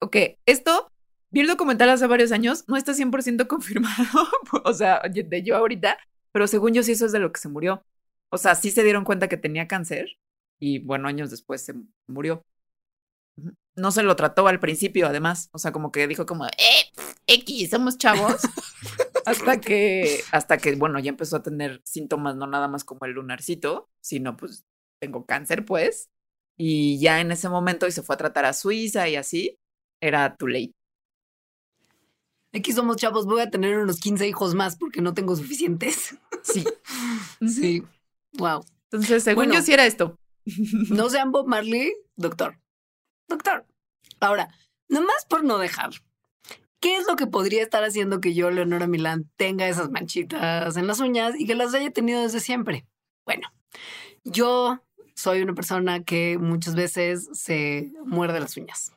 [0.00, 0.92] Ok, esto,
[1.30, 4.28] vi el documental hace varios años, no está 100% confirmado,
[4.64, 5.96] o sea, de yo ahorita,
[6.32, 7.84] pero según yo sí eso es de lo que se murió.
[8.30, 10.18] O sea, sí se dieron cuenta que tenía cáncer
[10.58, 11.74] y bueno, años después se
[12.06, 12.44] murió.
[13.74, 15.48] No se lo trató al principio, además.
[15.52, 16.92] O sea, como que dijo como, eh,
[17.26, 18.42] X, somos chavos.
[19.26, 23.12] hasta que, hasta que, bueno, ya empezó a tener síntomas, no nada más como el
[23.12, 24.64] lunarcito, sino pues
[25.00, 26.10] tengo cáncer, pues.
[26.56, 29.58] Y ya en ese momento, y se fue a tratar a Suiza y así,
[30.00, 30.72] era too late.
[32.54, 36.16] Aquí somos chavos, voy a tener unos 15 hijos más porque no tengo suficientes.
[36.42, 36.64] Sí.
[37.48, 37.82] Sí.
[38.34, 38.64] Wow.
[38.90, 39.54] Entonces, según Bueno.
[39.54, 40.16] yo, sí era esto.
[40.90, 42.58] No sean Bob Marley, doctor.
[43.28, 43.66] Doctor.
[44.20, 44.48] Ahora,
[44.88, 45.90] nomás por no dejar.
[46.82, 50.88] ¿Qué es lo que podría estar haciendo que yo, Leonora Milán, tenga esas manchitas en
[50.88, 52.88] las uñas y que las haya tenido desde siempre?
[53.24, 53.46] Bueno,
[54.24, 54.82] yo
[55.14, 58.92] soy una persona que muchas veces se muerde las uñas.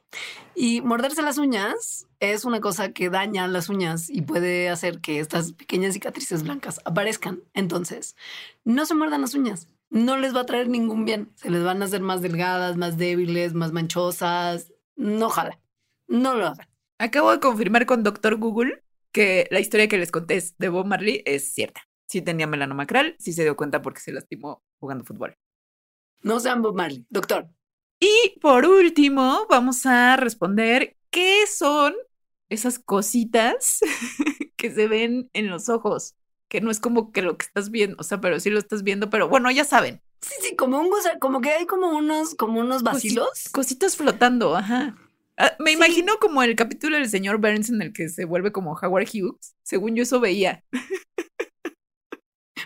[0.56, 5.20] Y morderse las uñas es una cosa que daña las uñas y puede hacer que
[5.20, 7.44] estas pequeñas cicatrices blancas aparezcan.
[7.54, 8.16] Entonces,
[8.64, 9.68] no se muerdan las uñas.
[9.92, 11.30] No les va a traer ningún bien.
[11.36, 14.74] Se les van a hacer más delgadas, más débiles, más manchosas.
[14.96, 15.60] No jala.
[16.08, 16.68] No lo hagan.
[16.98, 20.86] Acabo de confirmar con Doctor Google que la historia que les conté es de Bob
[20.86, 21.82] Marley es cierta.
[22.08, 25.36] Sí tenía melanoma acral, sí se dio cuenta porque se lastimó jugando fútbol.
[26.22, 27.06] No sean Bob Marley.
[27.10, 27.50] Doctor,
[28.00, 31.94] Y por último, vamos a responder qué son
[32.50, 33.80] esas cositas
[34.58, 36.16] que se ven en los ojos,
[36.48, 38.84] que no es como que lo que estás viendo, o sea, pero sí lo estás
[38.84, 40.90] viendo, pero bueno, ya saben, sí, sí, como un
[41.20, 43.50] como que hay como unos, como unos vacilos.
[43.52, 44.96] cositas flotando, ajá.
[45.38, 45.78] Ah, me Sí.
[45.78, 49.56] imagino como el capítulo del señor Burns en el que se vuelve como Howard Hughes.
[49.64, 50.64] Según yo eso veía.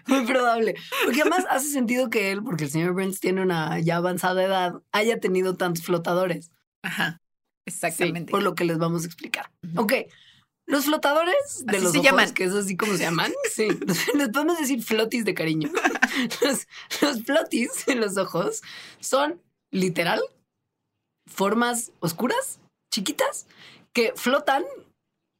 [0.08, 0.76] Muy probable.
[1.06, 4.74] Porque además hace sentido que él, porque el señor Burns tiene una ya avanzada edad,
[4.92, 6.52] haya tenido tantos flotadores.
[6.84, 7.22] Ajá.
[7.68, 8.30] Exactamente.
[8.30, 9.52] Sí, por lo que les vamos a explicar.
[9.76, 9.94] Ok.
[10.68, 12.34] Los flotadores de Así los se ojos, llaman.
[12.34, 13.68] que es así como se llaman, sí,
[14.16, 15.70] les podemos decir flotis de cariño.
[16.42, 16.68] Los,
[17.02, 18.62] los flotis en los ojos
[19.00, 19.42] son
[19.72, 20.20] literal
[21.30, 22.60] formas oscuras,
[22.94, 23.48] chiquitas,
[23.94, 24.64] que flotan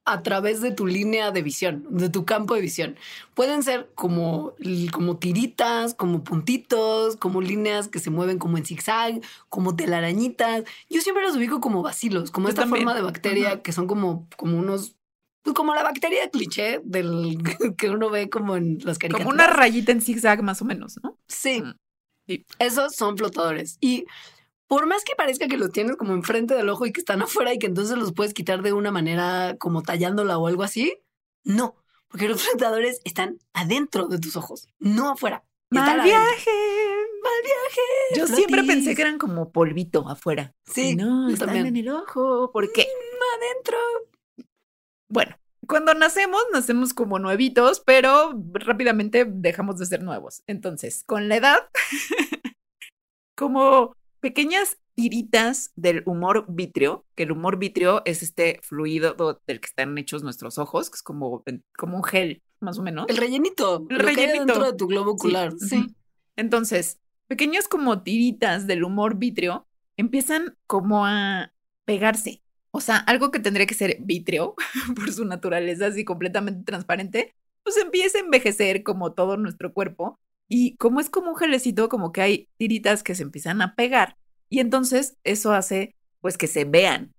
[0.06, 2.96] a través de tu línea de visión, de tu campo de visión.
[3.34, 4.54] Pueden ser como,
[4.92, 10.64] como tiritas, como puntitos, como líneas que se mueven como en zigzag, como telarañitas.
[10.88, 12.84] Yo siempre los ubico como vacilos, como Yo esta también.
[12.84, 14.96] forma de bacteria que son como, como unos,
[15.44, 17.38] pues como la bacteria cliché del
[17.78, 19.26] que uno ve como en las caricaturas.
[19.26, 21.18] Como una rayita en zigzag más o menos, ¿no?
[21.28, 21.62] Sí.
[21.62, 21.74] Mm,
[22.26, 22.44] sí.
[22.58, 23.76] Esos son flotadores.
[23.80, 24.06] Y
[24.70, 27.52] por más que parezca que los tienes como enfrente del ojo y que están afuera
[27.52, 30.96] y que entonces los puedes quitar de una manera como tallándola o algo así,
[31.42, 31.74] no.
[32.06, 35.42] Porque los flotadores están adentro de tus ojos, no afuera.
[35.70, 36.50] Mal viaje.
[37.20, 37.80] Mal viaje.
[38.16, 40.54] Yo siempre pensé que eran como polvito afuera.
[40.66, 41.66] Sí, no, están también.
[41.66, 42.52] en el ojo.
[42.52, 42.86] ¿Por qué?
[43.38, 43.76] adentro.
[45.08, 50.44] Bueno, cuando nacemos, nacemos como nuevitos, pero rápidamente dejamos de ser nuevos.
[50.46, 51.70] Entonces, con la edad,
[53.36, 59.60] como pequeñas tiritas del humor vítreo, que el humor vítreo es este fluido do- del
[59.60, 61.42] que están hechos nuestros ojos, que es como,
[61.76, 63.06] como un gel, más o menos.
[63.08, 63.86] El rellenito.
[63.88, 64.44] El lo que hay rellenito.
[64.46, 65.52] dentro de tu globo ocular.
[65.58, 65.86] Sí, Sí.
[66.36, 69.66] Entonces, pequeñas como tiritas del humor vítreo
[69.96, 71.52] empiezan como a
[71.84, 72.42] pegarse.
[72.72, 74.54] O sea, algo que tendría que ser vítreo
[74.96, 80.20] por su naturaleza así completamente transparente, pues empieza a envejecer como todo nuestro cuerpo.
[80.52, 84.16] Y como es como un gelecito, como que hay tiritas que se empiezan a pegar.
[84.48, 87.14] Y entonces eso hace pues que se vean.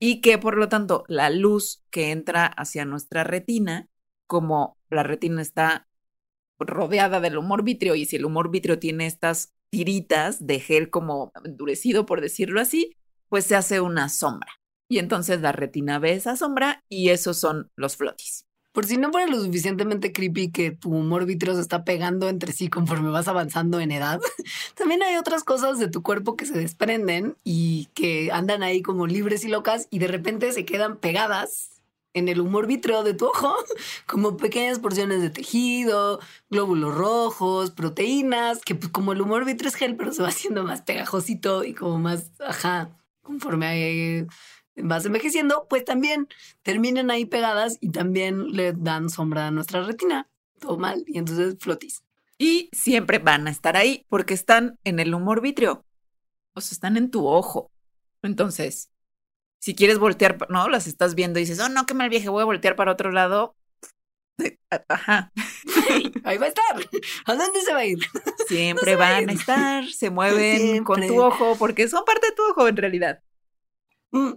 [0.00, 3.88] Y que por lo tanto la luz que entra hacia nuestra retina,
[4.26, 5.86] como la retina está
[6.58, 11.32] rodeada del humor vítreo y si el humor vítreo tiene estas tiritas de gel como
[11.44, 12.96] endurecido, por decirlo así,
[13.28, 14.50] pues se hace una sombra.
[14.88, 18.46] Y entonces la retina ve esa sombra y esos son los flotis.
[18.74, 22.52] Por si no fuera lo suficientemente creepy que tu humor vítreo se está pegando entre
[22.52, 24.20] sí conforme vas avanzando en edad,
[24.74, 29.06] también hay otras cosas de tu cuerpo que se desprenden y que andan ahí como
[29.06, 31.70] libres y locas y de repente se quedan pegadas
[32.14, 33.54] en el humor vítreo de tu ojo,
[34.06, 36.18] como pequeñas porciones de tejido,
[36.50, 40.64] glóbulos rojos, proteínas, que pues como el humor vítreo es gel, pero se va haciendo
[40.64, 42.90] más pegajosito y como más, ajá,
[43.22, 44.26] conforme
[44.76, 46.28] vas envejeciendo, pues también
[46.62, 50.28] terminan ahí pegadas y también le dan sombra a nuestra retina.
[50.58, 51.04] Todo mal.
[51.06, 52.02] Y entonces flotis.
[52.38, 55.84] Y siempre van a estar ahí porque están en el humor vítreo.
[56.54, 57.70] O sea, están en tu ojo.
[58.22, 58.90] Entonces,
[59.60, 60.68] si quieres voltear, ¿no?
[60.68, 63.12] Las estás viendo y dices, oh, no, que mal viaje, voy a voltear para otro
[63.12, 63.56] lado.
[64.88, 65.32] Ajá.
[66.24, 66.90] Ahí va a estar.
[67.26, 67.98] ¿A dónde se va a ir?
[68.48, 69.38] Siempre van a ir.
[69.38, 73.22] estar, se mueven con tu ojo, porque son parte de tu ojo en realidad.
[74.10, 74.32] Mm.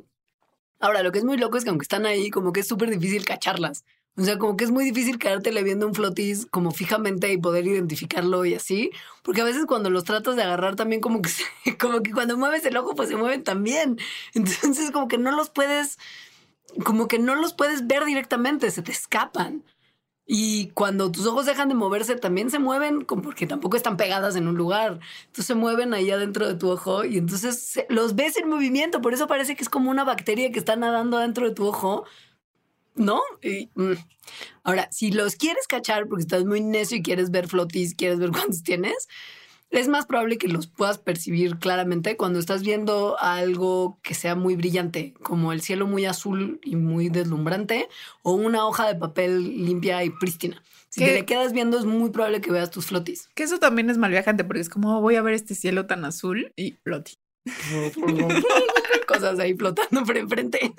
[0.79, 2.89] Ahora, lo que es muy loco es que aunque están ahí, como que es súper
[2.89, 3.83] difícil cacharlas.
[4.17, 7.67] O sea, como que es muy difícil quedártele viendo un flotis como fijamente y poder
[7.67, 8.89] identificarlo y así.
[9.21, 11.29] Porque a veces cuando los tratas de agarrar también como que,
[11.79, 13.99] como que cuando mueves el ojo pues se mueven también.
[14.33, 15.99] Entonces como que no los puedes,
[16.83, 19.63] como que no los puedes ver directamente, se te escapan.
[20.29, 24.49] Y cuando tus ojos dejan de moverse, también se mueven, porque tampoco están pegadas en
[24.49, 24.99] un lugar.
[25.21, 29.01] Entonces se mueven ahí adentro de tu ojo y entonces los ves en movimiento.
[29.01, 32.03] Por eso parece que es como una bacteria que está nadando adentro de tu ojo.
[32.93, 33.21] ¿No?
[33.75, 33.93] Mm.
[34.63, 38.31] Ahora, si los quieres cachar porque estás muy necio y quieres ver flotis, quieres ver
[38.33, 39.07] cuántos tienes,
[39.69, 44.55] es más probable que los puedas percibir claramente cuando estás viendo algo que sea muy
[44.55, 47.89] brillante, como el cielo muy azul y muy deslumbrante,
[48.23, 50.61] o una hoja de papel limpia y prístina.
[50.89, 53.29] Si te le quedas viendo, es muy probable que veas tus flotis.
[53.35, 55.85] Que eso también es mal viajante, porque es como oh, voy a ver este cielo
[55.85, 57.13] tan azul y floti.
[59.07, 60.73] Cosas ahí flotando por enfrente.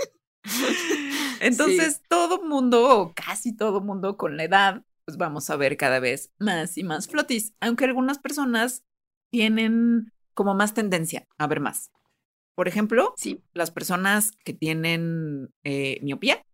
[1.41, 6.01] Entonces, todo mundo, o casi todo mundo con la edad, pues vamos a ver cada
[6.01, 8.85] vez más y más flotis, aunque algunas personas
[9.31, 11.91] tienen como más tendencia a ver más.
[12.55, 13.43] Por ejemplo, sí.
[13.55, 16.45] las personas que tienen eh, miopía,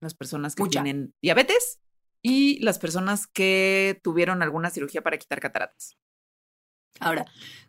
[0.00, 1.80] las personas que tienen diabetes
[2.20, 5.96] y las personas que tuvieron alguna cirugía para quitar cataratas.
[7.00, 7.24] Ahora,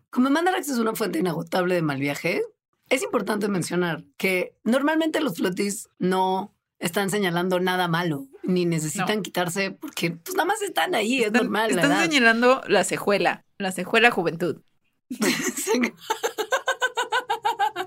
[0.09, 2.41] como Mandarax es una fuente inagotable de mal viaje,
[2.89, 9.71] es importante mencionar que normalmente los flotis no están señalando nada malo, ni necesitan quitarse
[9.71, 11.71] porque pues nada más están ahí, es normal.
[11.71, 14.61] Están señalando la cejuela, la cejuela juventud.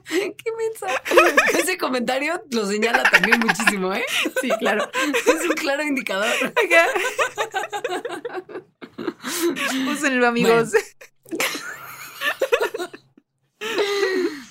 [0.09, 0.87] Qué mensa.
[1.59, 4.05] Ese comentario lo señala también muchísimo, ¿eh?
[4.41, 4.89] Sí, claro.
[4.95, 6.33] Es un claro indicador.
[9.91, 10.71] Úsenlo, amigos.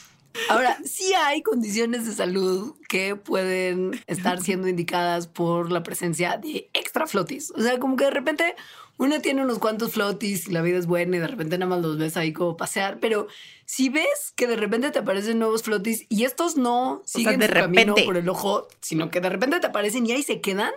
[0.50, 6.70] Ahora, sí hay condiciones de salud que pueden estar siendo indicadas por la presencia de
[6.74, 7.52] extra flotis.
[7.52, 8.56] O sea, como que de repente
[8.98, 11.82] uno tiene unos cuantos flotis y la vida es buena y de repente nada más
[11.82, 13.28] los ves ahí como pasear, pero
[13.66, 17.54] si ves que de repente te aparecen nuevos flotis y estos no siguen de su
[17.54, 20.72] camino por el ojo, sino que de repente te aparecen y ahí se quedan,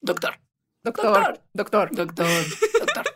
[0.00, 0.38] doctor.
[0.84, 2.26] Doctor, doctor, doctor,
[2.80, 3.11] doctor.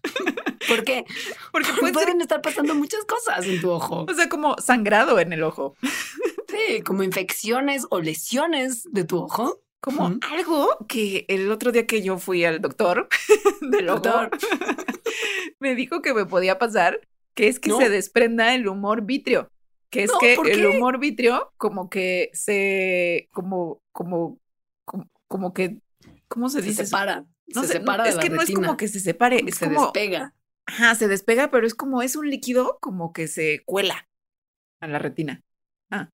[0.68, 1.04] ¿Por qué?
[1.52, 4.06] Porque pueden estar pasando muchas cosas en tu ojo.
[4.08, 5.74] O sea, como sangrado en el ojo.
[6.48, 9.60] Sí, como infecciones o lesiones de tu ojo.
[9.80, 13.08] Como algo que el otro día que yo fui al doctor
[13.60, 14.30] del doctor
[15.58, 17.00] me dijo que me podía pasar,
[17.34, 19.50] que es que se desprenda el humor vitrio.
[19.90, 24.38] Que es que el humor vitrio como que se, como, como,
[25.28, 25.78] como, que,
[26.28, 26.84] ¿cómo se, dice?
[26.84, 27.24] Se separa.
[27.48, 30.34] No se separa es que no es como que se separe, es se despega.
[30.66, 34.08] Ajá, se despega, pero es como, es un líquido como que se cuela
[34.80, 35.42] a la retina.
[35.90, 36.10] Ah.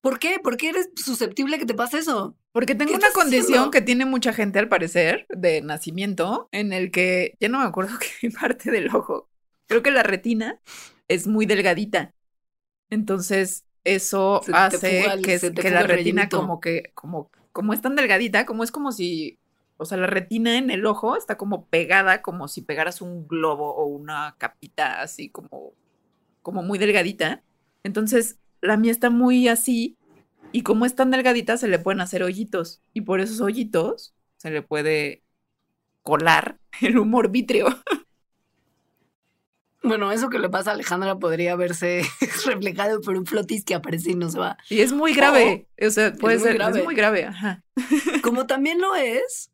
[0.00, 0.38] ¿Por qué?
[0.42, 2.36] ¿Por qué eres susceptible que te pase eso?
[2.52, 7.34] Porque tengo una condición que tiene mucha gente al parecer de nacimiento, en el que
[7.40, 9.28] ya no me acuerdo qué parte del ojo.
[9.66, 10.60] Creo que la retina
[11.08, 12.14] es muy delgadita.
[12.90, 18.64] Entonces, eso hace que, que la retina como que, como, como es tan delgadita, como
[18.64, 19.39] es como si
[19.80, 23.74] o sea, la retina en el ojo está como pegada, como si pegaras un globo
[23.74, 25.72] o una capita así como,
[26.42, 27.42] como muy delgadita.
[27.82, 29.96] Entonces, la mía está muy así
[30.52, 32.82] y como es tan delgadita se le pueden hacer hoyitos.
[32.92, 35.22] Y por esos hoyitos se le puede
[36.02, 37.68] colar el humor vítreo.
[39.82, 42.02] Bueno, eso que le pasa a Alejandra podría verse
[42.44, 44.58] reflejado por un flotis que aparece y no se va.
[44.68, 45.68] Y es muy grave.
[45.80, 47.24] o sea, puede ser, es muy grave.
[47.24, 47.64] Ajá.
[48.22, 49.49] Como también lo es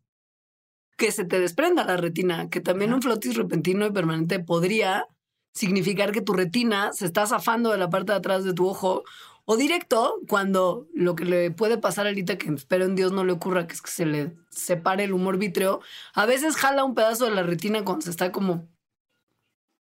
[0.97, 5.07] que se te desprenda la retina, que también un flotis repentino y permanente podría
[5.55, 9.05] significar que tu retina se está zafando de la parte de atrás de tu ojo
[9.45, 13.33] o directo cuando lo que le puede pasar ahorita, que espero en Dios no le
[13.33, 15.81] ocurra, que es que se le separe el humor vítreo,
[16.15, 18.69] a veces jala un pedazo de la retina cuando se está como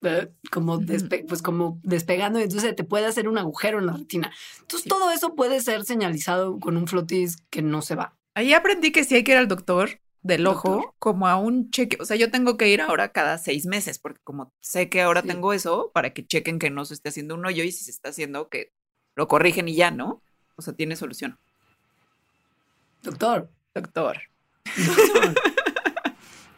[0.01, 3.93] eh, como, despe- pues como despegando y entonces te puede hacer un agujero en la
[3.93, 4.31] retina.
[4.61, 4.89] Entonces Sí.
[4.89, 8.15] todo eso puede ser señalizado con un flotis que no se va.
[8.33, 10.93] Ahí aprendí que sí hay que ir al doctor del ojo Doctor.
[10.99, 11.97] como a un cheque.
[12.01, 15.21] O sea, yo tengo que ir ahora cada seis meses porque como sé que ahora
[15.21, 15.27] Sí.
[15.29, 17.91] tengo eso, para que chequen que no se esté haciendo un hoyo y si se
[17.91, 18.73] está haciendo que
[19.15, 20.21] lo corrigen y ya, ¿no?
[20.55, 21.39] O sea, tiene solución.
[23.03, 23.49] Doctor.
[23.73, 24.17] Doctor.
[24.75, 25.35] doctor.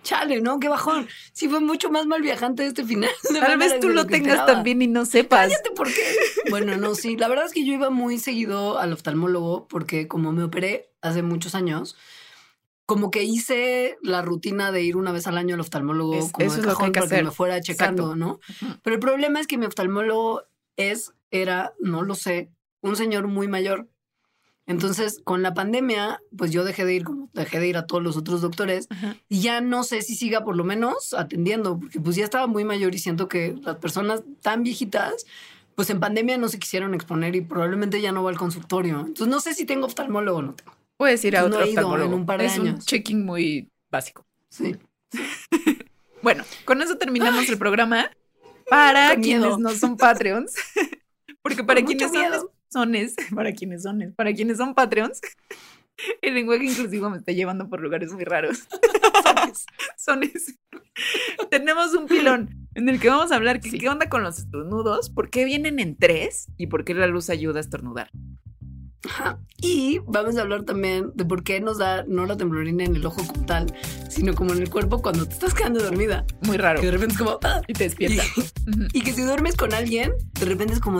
[0.03, 0.59] Chale, ¿no?
[0.59, 1.07] Qué bajón.
[1.31, 3.11] Sí fue mucho más mal viajante este final.
[3.39, 5.49] Tal vez tú lo que tengas también y no sepas.
[5.49, 6.15] Cállate, ¿por qué?
[6.49, 7.15] Bueno, no, sí.
[7.17, 11.21] La verdad es que yo iba muy seguido al oftalmólogo porque como me operé hace
[11.21, 11.95] muchos años,
[12.91, 16.45] como que hice la rutina de ir una vez al año al oftalmólogo Es- como
[16.45, 18.15] eso de es lo que hay cajón que para que me fuera checando, Exacto.
[18.17, 18.39] ¿no?
[18.83, 20.41] Pero el problema es que mi oftalmólogo
[20.75, 22.49] es, era, no lo sé,
[22.81, 23.87] un señor muy mayor.
[24.67, 28.03] Entonces, con la pandemia, pues yo dejé de ir, como dejé de ir a todos
[28.03, 28.89] los otros doctores
[29.29, 32.65] y ya no sé si siga por lo menos atendiendo, porque pues ya estaba muy
[32.65, 35.25] mayor y siento que las personas tan viejitas,
[35.75, 38.99] pues en pandemia no se quisieron exponer y probablemente ya no va al consultorio.
[38.99, 40.73] Entonces no sé si tengo oftalmólogo o no tengo.
[41.01, 43.71] Puedes ir a No otro he ido en un par de es un checking muy
[43.89, 44.23] básico.
[44.49, 44.75] Sí.
[46.21, 48.11] Bueno, con eso terminamos el programa.
[48.69, 49.57] Para quienes miedo.
[49.57, 50.53] no son Patreons,
[51.41, 55.19] porque para Con quienes son, sones, para quienes son, para quienes son Patreons,
[56.21, 58.67] el lenguaje inclusivo me está llevando por lugares muy raros.
[59.97, 60.59] Sones.
[61.49, 63.79] Tenemos un pilón en el que vamos a hablar que, Sí.
[63.79, 67.31] qué onda con los estornudos, por qué vienen en tres y por qué la luz
[67.31, 68.11] ayuda a estornudar.
[69.07, 69.39] Ajá.
[69.57, 73.05] Y vamos a hablar también de por qué nos da no la temblorina en el
[73.05, 73.73] ojo como tal,
[74.09, 76.25] sino como en el cuerpo cuando te estás quedando dormida.
[76.41, 76.79] Muy raro.
[76.79, 77.39] Que de repente es como...
[77.43, 77.61] "Ah".
[77.67, 78.23] Y te despierta.
[78.93, 80.99] Y que si duermes con alguien, de repente es como,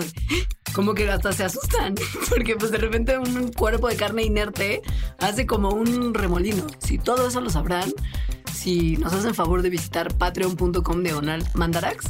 [0.74, 1.96] como que hasta se asustan,
[2.30, 4.82] porque pues de repente un cuerpo de carne inerte
[5.20, 6.66] hace como un remolino.
[6.80, 7.92] Si todo eso lo sabrán,
[8.54, 12.10] si nos hacen favor de visitar patreon.com diagonal mandarax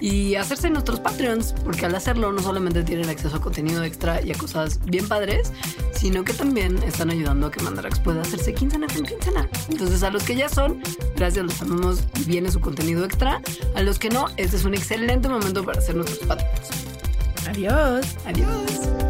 [0.00, 4.32] y hacerse nuestros patreons, porque al hacerlo no solamente tienen acceso a contenido extra y
[4.32, 5.52] a cosas bien padres,
[5.92, 9.48] sino que también están ayudando a que mandarax pueda hacerse quincena con quincena.
[9.68, 10.82] Entonces a los que ya son,
[11.16, 13.42] gracias, los amamos y viene su contenido extra.
[13.74, 16.70] A los que no, este es un excelente momento para hacer nuestros patreons.
[17.46, 18.16] Adiós.
[18.26, 19.09] Adiós.